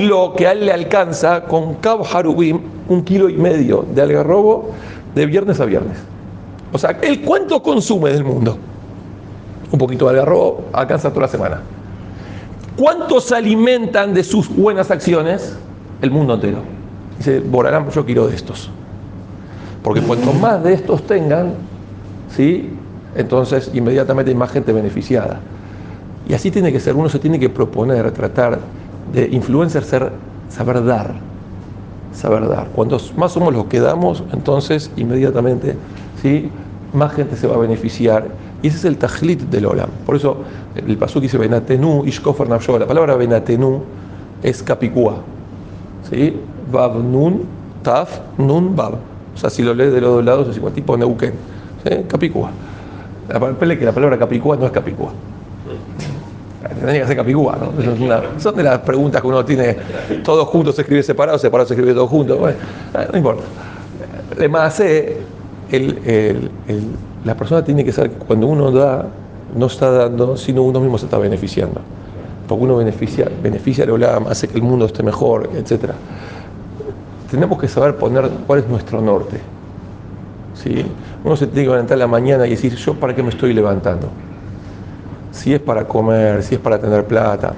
lo 0.00 0.34
que 0.36 0.46
a 0.46 0.52
él 0.52 0.66
le 0.66 0.72
alcanza 0.72 1.44
con 1.44 1.74
Kab 1.74 2.02
Harubim, 2.12 2.60
un 2.88 3.02
kilo 3.02 3.28
y 3.28 3.36
medio 3.36 3.84
de 3.92 4.02
algarrobo 4.02 4.70
de 5.14 5.26
viernes 5.26 5.58
a 5.60 5.64
viernes. 5.64 5.98
O 6.72 6.78
sea, 6.78 6.96
¿él 7.02 7.22
cuánto 7.22 7.62
consume 7.62 8.12
del 8.12 8.22
mundo? 8.22 8.56
Un 9.72 9.78
poquito 9.78 10.04
de 10.06 10.12
algarrobo 10.12 10.66
alcanza 10.72 11.10
toda 11.10 11.22
la 11.22 11.28
semana. 11.28 11.60
¿Cuántos 12.76 13.24
se 13.24 13.34
alimentan 13.34 14.12
de 14.12 14.22
sus 14.22 14.54
buenas 14.54 14.90
acciones? 14.90 15.56
El 16.02 16.10
mundo 16.10 16.34
entero. 16.34 16.58
Dice, 17.16 17.40
Borarán, 17.40 17.88
yo 17.90 18.04
quiero 18.04 18.28
de 18.28 18.36
estos. 18.36 18.70
Porque 19.82 20.02
cuanto 20.02 20.32
más 20.34 20.62
de 20.62 20.74
estos 20.74 21.06
tengan, 21.06 21.54
¿sí? 22.28 22.70
entonces 23.14 23.70
inmediatamente 23.72 24.30
hay 24.30 24.36
más 24.36 24.50
gente 24.50 24.72
beneficiada. 24.72 25.40
Y 26.28 26.34
así 26.34 26.50
tiene 26.50 26.72
que 26.72 26.80
ser, 26.80 26.94
uno 26.94 27.08
se 27.08 27.18
tiene 27.18 27.38
que 27.38 27.48
proponer, 27.48 28.10
tratar 28.12 28.58
de 29.12 29.28
influencer, 29.28 29.84
ser, 29.84 30.12
saber 30.50 30.84
dar. 30.84 31.14
Saber 32.12 32.48
dar. 32.48 32.68
Cuantos 32.68 33.14
más 33.16 33.32
somos 33.32 33.54
los 33.54 33.66
que 33.66 33.80
damos, 33.80 34.22
entonces 34.32 34.90
inmediatamente 34.96 35.76
¿sí? 36.20 36.50
más 36.92 37.12
gente 37.12 37.36
se 37.36 37.46
va 37.46 37.54
a 37.54 37.58
beneficiar 37.58 38.26
y 38.62 38.68
ese 38.68 38.78
es 38.78 38.84
el 38.84 38.96
tajlit 38.96 39.42
del 39.42 39.66
olam. 39.66 39.90
Por 40.04 40.16
eso 40.16 40.38
el 40.74 40.96
pasuk 40.96 41.22
dice 41.22 41.38
Benatenu 41.38 42.04
Ishkofer 42.06 42.48
Nafsho. 42.48 42.78
La 42.78 42.86
palabra 42.86 43.16
Benatenu 43.16 43.82
es 44.42 44.62
capicúa. 44.62 45.16
¿Sí? 46.10 46.36
Bab 46.70 46.96
Nun, 46.96 47.42
Taf, 47.82 48.20
Nun, 48.38 48.74
Bab. 48.74 48.94
O 49.34 49.38
sea, 49.38 49.50
si 49.50 49.62
lo 49.62 49.74
lees 49.74 49.92
de 49.92 50.00
los 50.00 50.10
dos 50.16 50.24
lados 50.24 50.48
es 50.48 50.56
igual, 50.56 50.72
tipo 50.72 50.96
Neuquén. 50.96 51.34
¿Sí? 51.84 52.04
Capicúa. 52.08 52.50
La 53.28 53.76
que 53.76 53.84
la 53.84 53.92
palabra 53.92 54.18
capicúa 54.18 54.56
no 54.56 54.66
es 54.66 54.72
capicúa. 54.72 55.12
Tendría 56.68 57.02
que 57.02 57.06
ser 57.06 57.16
capicúa, 57.16 57.56
¿no? 57.56 58.40
son 58.40 58.56
de 58.56 58.62
las 58.62 58.78
preguntas 58.80 59.20
que 59.20 59.26
uno 59.28 59.44
tiene, 59.44 59.76
todos 60.24 60.48
juntos 60.48 60.74
se 60.74 60.82
escribe 60.82 61.02
separado, 61.02 61.38
separado 61.38 61.68
se 61.68 61.74
escribe 61.74 61.94
todos 61.94 62.10
juntos. 62.10 62.38
No 63.12 63.18
importa. 63.18 63.42
Le 64.36 64.48
más 64.48 64.80
el, 64.80 65.16
el, 65.70 66.50
el 66.66 66.90
la 67.26 67.34
persona 67.36 67.64
tiene 67.64 67.84
que 67.84 67.92
saber 67.92 68.12
que 68.12 68.18
cuando 68.18 68.46
uno 68.46 68.70
da, 68.70 69.04
no 69.56 69.66
está 69.66 69.90
dando, 69.90 70.36
sino 70.36 70.62
uno 70.62 70.78
mismo 70.78 70.96
se 70.96 71.06
está 71.06 71.18
beneficiando. 71.18 71.80
Porque 72.46 72.62
uno 72.62 72.76
beneficia, 72.76 73.28
beneficia 73.42 73.82
al 73.82 73.90
Olam, 73.90 74.28
hace 74.28 74.46
que 74.46 74.54
el 74.54 74.62
mundo 74.62 74.86
esté 74.86 75.02
mejor, 75.02 75.50
etc. 75.56 75.90
Tenemos 77.28 77.58
que 77.58 77.66
saber 77.66 77.96
poner 77.96 78.30
cuál 78.46 78.60
es 78.60 78.68
nuestro 78.68 79.00
norte. 79.00 79.40
¿Sí? 80.54 80.86
Uno 81.24 81.34
se 81.34 81.48
tiene 81.48 81.64
que 81.64 81.70
levantar 81.72 81.98
la 81.98 82.06
mañana 82.06 82.46
y 82.46 82.50
decir, 82.50 82.76
¿yo 82.76 82.94
para 82.94 83.12
qué 83.12 83.24
me 83.24 83.30
estoy 83.30 83.52
levantando? 83.52 84.08
Si 85.32 85.52
es 85.52 85.60
para 85.60 85.84
comer, 85.84 86.44
si 86.44 86.54
es 86.54 86.60
para 86.60 86.78
tener 86.78 87.04
plata, 87.06 87.54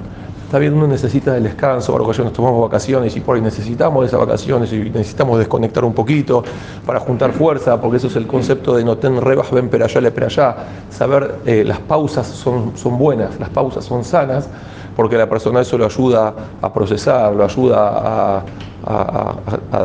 Está 0.48 0.58
bien, 0.58 0.72
uno 0.72 0.86
necesita 0.86 1.36
el 1.36 1.42
descanso, 1.42 1.92
ahora 1.92 2.10
que 2.10 2.22
nos 2.22 2.32
tomamos 2.32 2.62
vacaciones 2.62 3.14
y 3.14 3.20
por 3.20 3.36
ahí 3.36 3.42
necesitamos 3.42 4.06
esas 4.06 4.18
vacaciones 4.18 4.72
y 4.72 4.78
necesitamos 4.78 5.38
desconectar 5.38 5.84
un 5.84 5.92
poquito 5.92 6.42
para 6.86 6.98
juntar 7.00 7.32
fuerza, 7.32 7.78
porque 7.78 7.98
eso 7.98 8.06
es 8.06 8.16
el 8.16 8.26
concepto 8.26 8.74
de 8.74 8.82
no 8.82 8.96
tener 8.96 9.22
rebas, 9.22 9.50
ven 9.50 9.68
pero 9.68 9.84
allá, 9.84 10.00
le 10.00 10.10
pero 10.10 10.24
allá. 10.24 10.56
Saber 10.88 11.40
eh, 11.44 11.64
las 11.66 11.80
pausas 11.80 12.26
son, 12.26 12.72
son 12.78 12.96
buenas, 12.96 13.38
las 13.38 13.50
pausas 13.50 13.84
son 13.84 14.04
sanas, 14.04 14.48
porque 14.96 15.18
la 15.18 15.28
persona 15.28 15.60
eso 15.60 15.76
lo 15.76 15.84
ayuda 15.84 16.32
a 16.62 16.72
procesar, 16.72 17.34
lo 17.34 17.44
ayuda 17.44 18.38
a, 18.38 18.42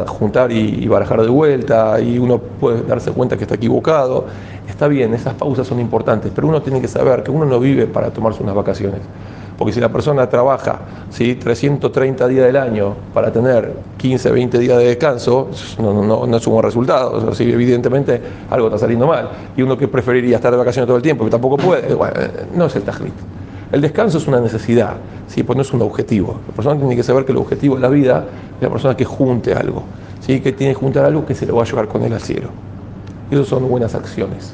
juntar 0.07 0.49
y, 0.49 0.85
y 0.85 0.87
barajar 0.87 1.21
de 1.21 1.27
vuelta, 1.27 1.99
y 1.99 2.17
uno 2.17 2.37
puede 2.37 2.83
darse 2.83 3.11
cuenta 3.11 3.35
que 3.35 3.43
está 3.43 3.55
equivocado. 3.55 4.27
Está 4.65 4.87
bien, 4.87 5.13
esas 5.13 5.33
pausas 5.33 5.67
son 5.67 5.81
importantes, 5.81 6.31
pero 6.33 6.47
uno 6.47 6.61
tiene 6.61 6.79
que 6.79 6.87
saber 6.87 7.21
que 7.21 7.31
uno 7.31 7.43
no 7.43 7.59
vive 7.59 7.85
para 7.85 8.11
tomarse 8.11 8.41
unas 8.41 8.55
vacaciones. 8.55 9.01
Porque 9.57 9.73
si 9.73 9.79
la 9.79 9.89
persona 9.89 10.27
trabaja 10.27 10.79
¿sí? 11.09 11.35
330 11.35 12.27
días 12.27 12.45
del 12.45 12.57
año 12.57 12.95
para 13.13 13.31
tener 13.31 13.73
15, 13.97 14.31
20 14.31 14.59
días 14.59 14.77
de 14.77 14.85
descanso, 14.85 15.49
no, 15.79 16.25
no, 16.25 16.37
es 16.37 16.47
un 16.47 16.53
buen 16.53 16.63
resultado. 16.63 17.29
O 17.29 17.33
evidentemente 17.39 18.21
algo 18.49 18.67
está 18.67 18.79
saliendo 18.79 19.07
mal. 19.07 19.29
Y 19.55 19.61
uno 19.61 19.77
que 19.77 19.87
preferiría 19.87 20.37
estar 20.37 20.51
de 20.51 20.57
vacaciones 20.57 20.87
todo 20.87 20.97
el 20.97 21.03
tiempo, 21.03 21.23
que 21.23 21.31
tampoco 21.31 21.57
puede, 21.57 21.93
bueno, 21.93 22.13
no 22.55 22.65
es 22.65 22.75
el 22.75 22.83
tajlit. 22.83 23.13
El 23.71 23.81
descanso 23.81 24.19
es 24.19 24.27
una 24.27 24.39
necesidad, 24.39 24.97
¿sí? 25.27 25.43
pues 25.43 25.55
no 25.55 25.63
es 25.63 25.73
un 25.73 25.81
objetivo. 25.81 26.39
La 26.47 26.53
persona 26.55 26.79
tiene 26.79 26.95
que 26.95 27.03
saber 27.03 27.25
que 27.25 27.31
el 27.31 27.39
objetivo 27.39 27.75
de 27.75 27.81
la 27.81 27.89
vida 27.89 28.25
es 28.57 28.61
la 28.61 28.69
persona 28.69 28.95
que 28.95 29.05
junte 29.05 29.53
algo. 29.53 29.83
¿sí? 30.25 30.39
que 30.39 30.51
tiene 30.51 30.73
que 30.73 30.79
juntar 30.79 31.05
algo 31.05 31.25
que 31.25 31.35
se 31.35 31.45
lo 31.45 31.55
va 31.55 31.63
a 31.63 31.65
llevar 31.65 31.87
con 31.87 32.03
él 32.03 32.13
al 32.13 32.21
cielo. 32.21 32.49
Eso 33.29 33.45
son 33.45 33.67
buenas 33.67 33.95
acciones. 33.95 34.53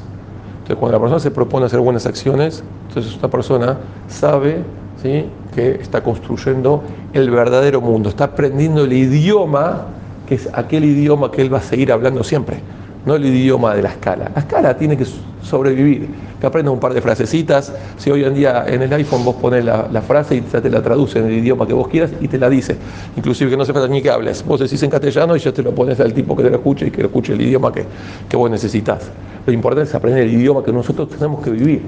Entonces, 0.62 0.76
cuando 0.76 0.98
la 0.98 1.00
persona 1.00 1.20
se 1.20 1.30
propone 1.30 1.66
hacer 1.66 1.80
buenas 1.80 2.06
acciones, 2.06 2.62
entonces 2.88 3.16
una 3.16 3.28
persona 3.28 3.78
sabe 4.08 4.62
¿sí? 5.02 5.26
que 5.54 5.72
está 5.72 6.02
construyendo 6.02 6.82
el 7.12 7.30
verdadero 7.30 7.80
mundo, 7.80 8.08
está 8.08 8.24
aprendiendo 8.24 8.84
el 8.84 8.92
idioma, 8.92 9.86
que 10.28 10.36
es 10.36 10.48
aquel 10.52 10.84
idioma 10.84 11.30
que 11.30 11.42
él 11.42 11.52
va 11.52 11.58
a 11.58 11.62
seguir 11.62 11.92
hablando 11.92 12.22
siempre, 12.22 12.60
no 13.04 13.14
el 13.14 13.24
idioma 13.24 13.74
de 13.74 13.82
la 13.82 13.90
escala. 13.90 14.30
La 14.34 14.40
escala 14.40 14.76
tiene 14.76 14.96
que 14.96 15.06
sobrevivir, 15.42 16.08
que 16.40 16.46
aprenda 16.46 16.70
un 16.70 16.80
par 16.80 16.92
de 16.94 17.00
frasecitas. 17.00 17.72
Si 17.96 18.10
hoy 18.10 18.24
en 18.24 18.34
día 18.34 18.64
en 18.66 18.82
el 18.82 18.92
iPhone 18.92 19.24
vos 19.24 19.36
pones 19.36 19.64
la, 19.64 20.02
frase 20.02 20.36
y 20.36 20.44
ya 20.52 20.60
te 20.60 20.70
la 20.70 20.82
traduce 20.82 21.18
en 21.18 21.26
el 21.26 21.34
idioma 21.34 21.66
que 21.66 21.72
vos 21.72 21.88
quieras 21.88 22.10
y 22.20 22.28
te 22.28 22.38
la 22.38 22.48
dice. 22.48 22.76
Inclusive 23.16 23.50
que 23.50 23.56
no 23.56 23.64
se 23.64 23.72
falta 23.72 23.88
ni 23.88 24.02
que 24.02 24.10
hables. 24.10 24.44
Vos 24.44 24.60
decís 24.60 24.82
en 24.82 24.90
castellano 24.90 25.36
y 25.36 25.38
ya 25.38 25.52
te 25.52 25.62
lo 25.62 25.74
pones 25.74 25.98
al 26.00 26.12
tipo 26.12 26.36
que 26.36 26.42
te 26.42 26.50
lo 26.50 26.56
escuche 26.56 26.86
y 26.86 26.90
que 26.90 27.02
lo 27.02 27.08
escuche 27.08 27.32
el 27.32 27.40
idioma 27.40 27.72
que, 27.72 27.84
que 28.28 28.36
vos 28.36 28.50
necesitas. 28.50 29.10
Lo 29.46 29.52
importante 29.52 29.88
es 29.88 29.94
aprender 29.94 30.24
el 30.24 30.34
idioma 30.34 30.62
que 30.62 30.72
nosotros 30.72 31.08
tenemos 31.08 31.42
que 31.42 31.50
vivir. 31.50 31.82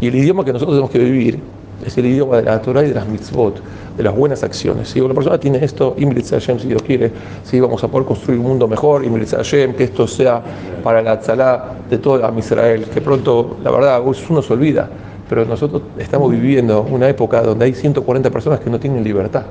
Y 0.00 0.08
el 0.08 0.14
idioma 0.14 0.44
que 0.44 0.52
nosotros 0.52 0.76
tenemos 0.76 0.90
que 0.90 0.98
vivir 0.98 1.40
es 1.84 1.96
el 1.98 2.06
idioma 2.06 2.36
de 2.36 2.42
la 2.44 2.60
Torah 2.60 2.84
y 2.84 2.88
de 2.88 2.94
las 2.94 3.06
mitzvot, 3.06 3.60
de 3.96 4.02
las 4.02 4.14
buenas 4.14 4.42
acciones. 4.42 4.88
Si 4.88 5.00
una 5.00 5.14
persona 5.14 5.38
tiene 5.38 5.64
esto, 5.64 5.94
Imritz 5.98 6.30
Hashem, 6.30 6.58
si 6.58 6.68
Dios 6.68 6.82
quiere, 6.82 7.12
si 7.44 7.60
vamos 7.60 7.82
a 7.84 7.88
poder 7.88 8.06
construir 8.06 8.40
un 8.40 8.46
mundo 8.46 8.68
mejor, 8.68 9.04
Imritz 9.04 9.34
Hashem, 9.34 9.74
que 9.74 9.84
esto 9.84 10.06
sea 10.06 10.42
para 10.82 11.02
la 11.02 11.18
tzalá 11.18 11.76
de 11.88 11.98
toda 11.98 12.32
Israel, 12.38 12.86
que 12.92 13.00
pronto, 13.00 13.56
la 13.62 13.70
verdad, 13.70 14.02
uno 14.02 14.42
se 14.42 14.52
olvida, 14.52 14.88
pero 15.28 15.44
nosotros 15.44 15.82
estamos 15.98 16.30
viviendo 16.30 16.82
una 16.82 17.08
época 17.08 17.42
donde 17.42 17.66
hay 17.66 17.74
140 17.74 18.30
personas 18.30 18.60
que 18.60 18.70
no 18.70 18.80
tienen 18.80 19.04
libertad, 19.04 19.44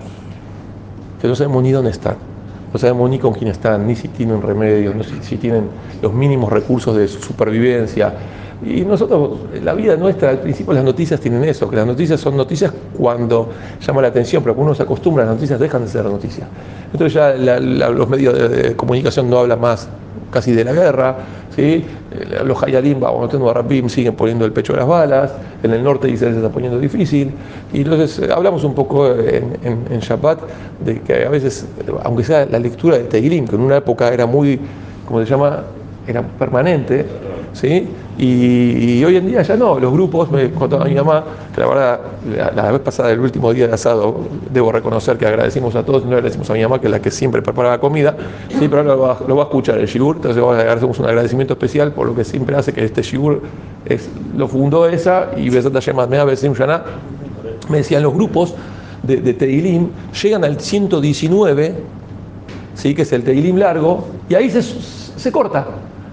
que 1.22 1.28
no 1.28 1.36
sabemos 1.36 1.64
ni 1.64 1.72
dónde 1.72 1.92
están. 1.92 2.16
No 2.74 2.78
sabemos 2.78 3.10
ni 3.10 3.18
con 3.18 3.34
quién 3.34 3.50
están, 3.50 3.88
ni 3.88 3.96
si 3.96 4.10
tienen 4.10 4.42
remedio, 4.42 4.94
ni 4.94 5.04
si 5.22 5.38
tienen 5.38 5.70
los 6.02 6.14
mínimos 6.14 6.52
recursos 6.52 6.96
de 6.98 7.08
supervivencia, 7.08 8.14
y 8.66 8.82
nosotros, 8.82 9.38
la 9.64 9.74
vida 9.74 9.96
nuestra, 9.96 10.30
al 10.32 10.40
principio 10.40 10.74
las 10.74 10.84
noticias 10.84 11.20
tienen 11.20 11.44
eso, 11.44 11.70
que 11.70 11.76
las 11.76 11.86
noticias 11.86 12.20
son 12.20 12.36
noticias 12.36 12.74
cuando 12.98 13.50
llama 13.86 14.02
la 14.02 14.08
atención, 14.08 14.42
pero 14.42 14.56
cuando 14.56 14.72
uno 14.72 14.76
se 14.76 14.84
acostumbra, 14.84 15.26
las 15.26 15.36
noticias 15.36 15.60
dejan 15.60 15.84
de 15.84 15.88
ser 15.88 16.06
noticias. 16.06 16.48
Entonces 16.92 17.14
ya 17.14 17.34
los 17.36 18.10
medios 18.10 18.50
de, 18.50 18.76
comunicación 18.76 19.30
no 19.30 19.40
hablan 19.40 19.62
más 19.62 19.88
casi 20.32 20.54
de 20.54 20.64
la 20.64 20.74
guerra, 20.74 21.18
¿sí? 21.56 21.86
Eh, 22.12 22.42
los 22.44 22.62
Hayalim, 22.62 23.04
a 23.04 23.54
Rabim, 23.54 23.90
siguen 23.90 24.16
poniendo 24.16 24.44
el 24.44 24.52
pecho 24.52 24.74
a 24.74 24.78
las 24.78 24.88
balas, 24.88 25.32
en 25.62 25.72
el 25.72 25.84
norte 25.84 26.10
Israel 26.10 26.34
se 26.34 26.40
está 26.40 26.52
poniendo 26.52 26.80
difícil, 26.80 27.32
y 27.72 27.82
entonces 27.82 28.20
eh, 28.20 28.34
hablamos 28.34 28.64
un 28.64 28.74
poco 28.74 29.08
en, 29.12 29.56
en, 29.64 30.00
Shabbat 30.00 30.40
de 30.84 31.00
que 31.02 31.26
a 31.26 31.30
veces, 31.30 31.68
aunque 32.04 32.24
sea 32.24 32.46
la 32.48 32.58
lectura 32.58 32.98
de 32.98 33.04
Teilim, 33.04 33.48
que 33.48 33.56
en 33.56 33.62
una 33.62 33.78
época 33.78 34.10
era 34.10 34.26
muy, 34.26 34.60
como 35.08 35.20
se 35.24 35.30
llama, 35.30 35.64
era 36.08 36.22
permanente, 36.22 37.06
¿sí? 37.54 37.88
Y, 38.18 39.04
hoy 39.04 39.18
en 39.18 39.28
día 39.28 39.42
ya 39.44 39.56
no, 39.56 39.78
los 39.78 39.92
grupos, 39.92 40.32
me 40.32 40.50
contaba 40.52 40.86
mi 40.86 40.96
mamá, 40.96 41.24
que 41.54 41.62
la 41.62 41.68
verdad, 41.68 42.00
la, 42.56 42.72
vez 42.72 42.82
pasada, 42.82 43.12
el 43.12 43.20
último 43.20 43.54
día 43.54 43.68
de 43.68 43.74
asado, 43.74 44.22
debo 44.52 44.72
reconocer 44.72 45.18
que 45.18 45.28
agradecimos 45.28 45.76
a 45.76 45.84
todos, 45.84 46.04
no 46.04 46.16
agradecimos 46.16 46.50
a 46.50 46.54
mi 46.54 46.64
mamá, 46.64 46.80
que 46.80 46.88
es 46.88 46.92
la 46.92 47.00
que 47.00 47.12
siempre 47.12 47.42
prepara 47.42 47.70
la 47.70 47.80
comida, 47.80 48.16
sí, 48.50 48.68
pero 48.68 48.78
ahora 48.78 49.18
lo 49.28 49.36
va, 49.36 49.44
a 49.44 49.46
escuchar 49.46 49.78
el 49.78 49.86
shigur, 49.86 50.16
entonces 50.16 50.44
hacemos 50.44 50.98
un 50.98 51.06
agradecimiento 51.06 51.54
especial 51.54 51.92
por 51.92 52.08
lo 52.08 52.16
que 52.16 52.24
siempre 52.24 52.56
hace 52.56 52.74
que 52.74 52.84
este 52.84 53.04
shigur 53.04 53.42
es, 53.86 54.10
lo 54.36 54.48
fundó 54.48 54.88
esa, 54.88 55.32
y 55.38 55.50
Besat 55.50 55.74
Hashem 55.74 55.98
Mea 56.10 56.24
Besim 56.24 56.54
Shana, 56.54 56.84
me 57.70 57.78
decían 57.78 58.02
los 58.02 58.14
grupos 58.14 58.56
de, 59.04 59.18
de 59.18 59.34
Teilim, 59.34 59.90
llegan 60.24 60.44
al 60.44 60.60
119, 60.60 61.76
¿sí? 62.74 62.96
que 62.96 63.04
es 63.04 63.14
el 63.14 63.24
Teilim 63.24 63.58
largo, 63.58 64.08
y 64.28 64.34
ahí 64.34 64.50
se, 64.50 64.64
se 64.64 65.32
corta 65.32 65.68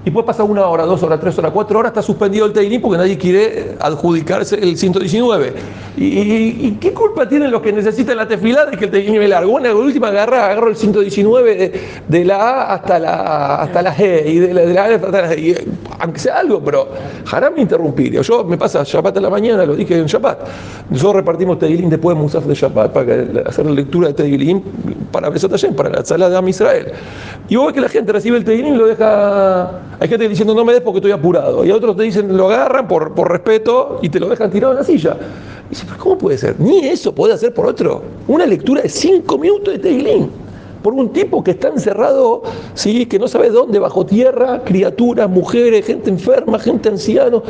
y 0.05 0.11
puede 0.11 0.27
pasar 0.27 0.45
una 0.45 0.67
hora, 0.67 0.85
dos 0.85 1.03
horas, 1.03 1.19
tres 1.19 1.39
horas, 1.39 1.51
cuatro 1.53 1.79
horas, 1.79 1.91
está 1.91 2.03
suspendido 2.03 2.45
el 2.45 2.53
Teilim 2.53 2.83
porque 2.83 2.99
nadie 2.99 3.17
quiere 3.17 3.77
adjudicarse 3.81 4.57
el 4.57 4.77
119. 4.77 5.53
¿Y, 5.97 6.73
qué 6.73 6.93
culpa 6.93 7.27
tienen 7.29 7.51
los 7.51 7.63
que 7.63 7.73
necesitan 7.73 8.17
la 8.17 8.29
tefilá 8.29 8.67
de 8.67 8.77
que 8.77 8.85
el 8.87 8.91
Teilim 8.91 9.23
es 9.23 9.31
largo? 9.31 9.53
Bueno, 9.53 9.75
última 9.77 10.09
agarra, 10.09 10.47
agarro 10.47 10.69
el 10.69 10.77
119 10.77 11.73
de, 12.07 12.25
la 12.25 12.37
A 12.37 12.75
hasta 12.75 12.99
la, 12.99 13.55
hasta 13.57 13.81
la 13.81 13.97
G, 13.97 14.27
y 14.27 14.39
de 14.41 14.53
la, 14.53 14.61
de 14.63 14.79
A 14.79 14.85
hasta 14.97 15.11
la 15.11 15.33
G, 15.33 15.57
aunque 16.01 16.19
sea 16.19 16.39
algo, 16.39 16.61
pero 16.63 16.89
me 17.55 17.63
interrumpir. 17.63 18.21
Yo 18.21 18.45
me 18.45 18.59
pasa 18.59 18.83
Shabbat 18.85 19.17
a 19.17 19.21
la 19.21 19.31
mañana, 19.31 19.65
lo 19.65 19.75
dije 19.75 19.97
en 19.97 20.07
Shabbat. 20.07 20.39
Nosotros 20.91 21.17
repartimos 21.17 21.59
Teilim 21.59 21.89
después 21.89 22.17
de 22.17 22.23
Musaf 22.23 22.45
de 22.45 22.55
Shabbat 22.55 22.93
para 22.93 23.49
hacer 23.49 23.65
la 23.65 23.73
lectura 23.73 24.09
de 24.09 24.15
Teilim 24.15 24.61
para 25.11 25.31
Besot 25.31 25.55
para 25.75 25.89
la 25.89 26.05
sala 26.05 26.29
de 26.29 26.37
Am 26.37 26.49
Israel. 26.49 26.93
Y 27.49 27.57
vos 27.57 27.67
ves 27.67 27.75
que 27.75 27.81
la 27.81 27.89
gente 27.89 28.13
recibe 28.13 28.37
el 28.37 28.45
Teilim 28.45 28.75
y 28.75 28.77
lo 28.77 28.87
deja 28.87 29.71
hay 30.01 30.09
gente 30.09 30.29
diciendo 30.29 30.55
no 30.55 30.65
me 30.65 30.73
des 30.73 30.83
porque 30.83 30.99
estoy 30.99 31.13
apurado. 31.13 31.65
Y 31.65 31.71
otros 31.71 31.97
te 31.97 32.03
dicen 32.03 32.37
lo 32.37 32.49
agarran 32.49 32.89
por, 32.89 33.15
por 33.15 33.31
respeto 33.31 33.99
y 34.03 34.09
te 34.09 34.21
lo 34.21 34.29
dejan 34.29 34.51
tirado 34.51 34.73
en 34.73 34.79
la 34.79 34.85
silla. 34.85 35.17
Y 35.67 35.71
dice, 35.71 35.85
pero 35.87 35.99
¿cómo 35.99 36.19
puede 36.19 36.39
ser? 36.39 36.57
Ni 36.59 36.87
eso 36.87 37.15
puede 37.15 37.35
hacer 37.35 37.55
por 37.55 37.67
otro. 37.67 38.03
Una 38.29 38.47
lectura 38.47 38.83
de 38.83 38.89
cinco 38.89 39.39
minutos 39.39 39.75
de 39.75 39.79
Teilín. 39.79 40.31
Por 40.83 40.93
un 40.93 41.11
tipo 41.15 41.43
que 41.43 41.53
está 41.53 41.69
encerrado, 41.69 42.43
¿sí? 42.75 43.07
que 43.07 43.19
no 43.19 43.27
sabe 43.27 43.49
dónde, 43.49 43.79
bajo 43.79 44.05
tierra, 44.05 44.63
criaturas, 44.65 45.31
mujeres, 45.31 45.87
gente 45.87 46.11
enferma, 46.11 46.59
gente 46.59 46.91
anciana, 46.91 47.41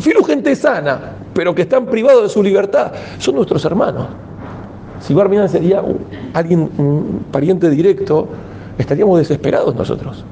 filo 0.00 0.24
gente 0.24 0.56
sana, 0.56 1.12
pero 1.34 1.54
que 1.54 1.62
están 1.62 1.84
privados 1.84 2.22
de 2.22 2.28
su 2.30 2.42
libertad. 2.42 2.92
Son 3.18 3.34
nuestros 3.34 3.62
hermanos. 3.66 4.06
Si 5.00 5.12
Barminan 5.12 5.50
sería 5.50 5.82
alguien, 6.32 6.70
un 6.78 7.26
pariente 7.30 7.68
directo, 7.68 8.26
estaríamos 8.78 9.18
desesperados 9.18 9.74
nosotros. 9.74 10.24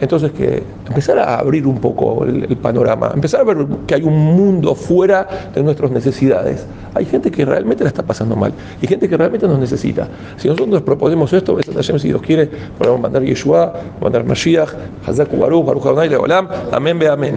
Entonces, 0.00 0.30
que 0.32 0.62
empezar 0.86 1.18
a 1.18 1.38
abrir 1.38 1.66
un 1.66 1.78
poco 1.78 2.24
el, 2.24 2.56
panorama, 2.56 3.10
empezar 3.14 3.40
a 3.40 3.44
ver 3.44 3.66
que 3.86 3.94
hay 3.94 4.02
un 4.02 4.36
mundo 4.36 4.74
fuera 4.74 5.26
de 5.54 5.62
nuestras 5.62 5.90
necesidades. 5.90 6.66
Hay 6.94 7.06
gente 7.06 7.30
que 7.30 7.44
realmente 7.44 7.82
la 7.84 7.88
está 7.88 8.02
pasando 8.02 8.36
mal 8.36 8.52
y 8.80 8.86
gente 8.86 9.08
que 9.08 9.16
realmente 9.16 9.46
nos 9.48 9.58
necesita. 9.58 10.08
Si 10.36 10.48
nosotros 10.48 10.68
nos 10.68 10.82
proponemos 10.82 11.32
esto, 11.32 11.58
si 11.82 12.08
Dios 12.08 12.22
quiere, 12.22 12.50
podemos 12.78 13.00
mandar 13.00 13.22
Yeshua, 13.22 13.72
mandar 14.00 14.24
Mashiach, 14.24 14.70
Hazak 15.06 15.36
Baruch, 15.38 15.64
Baruch 15.64 15.86
Adonai 15.86 16.08
Leolam, 16.08 16.48
amén, 16.72 16.98
ve 16.98 17.08
amén. 17.08 17.34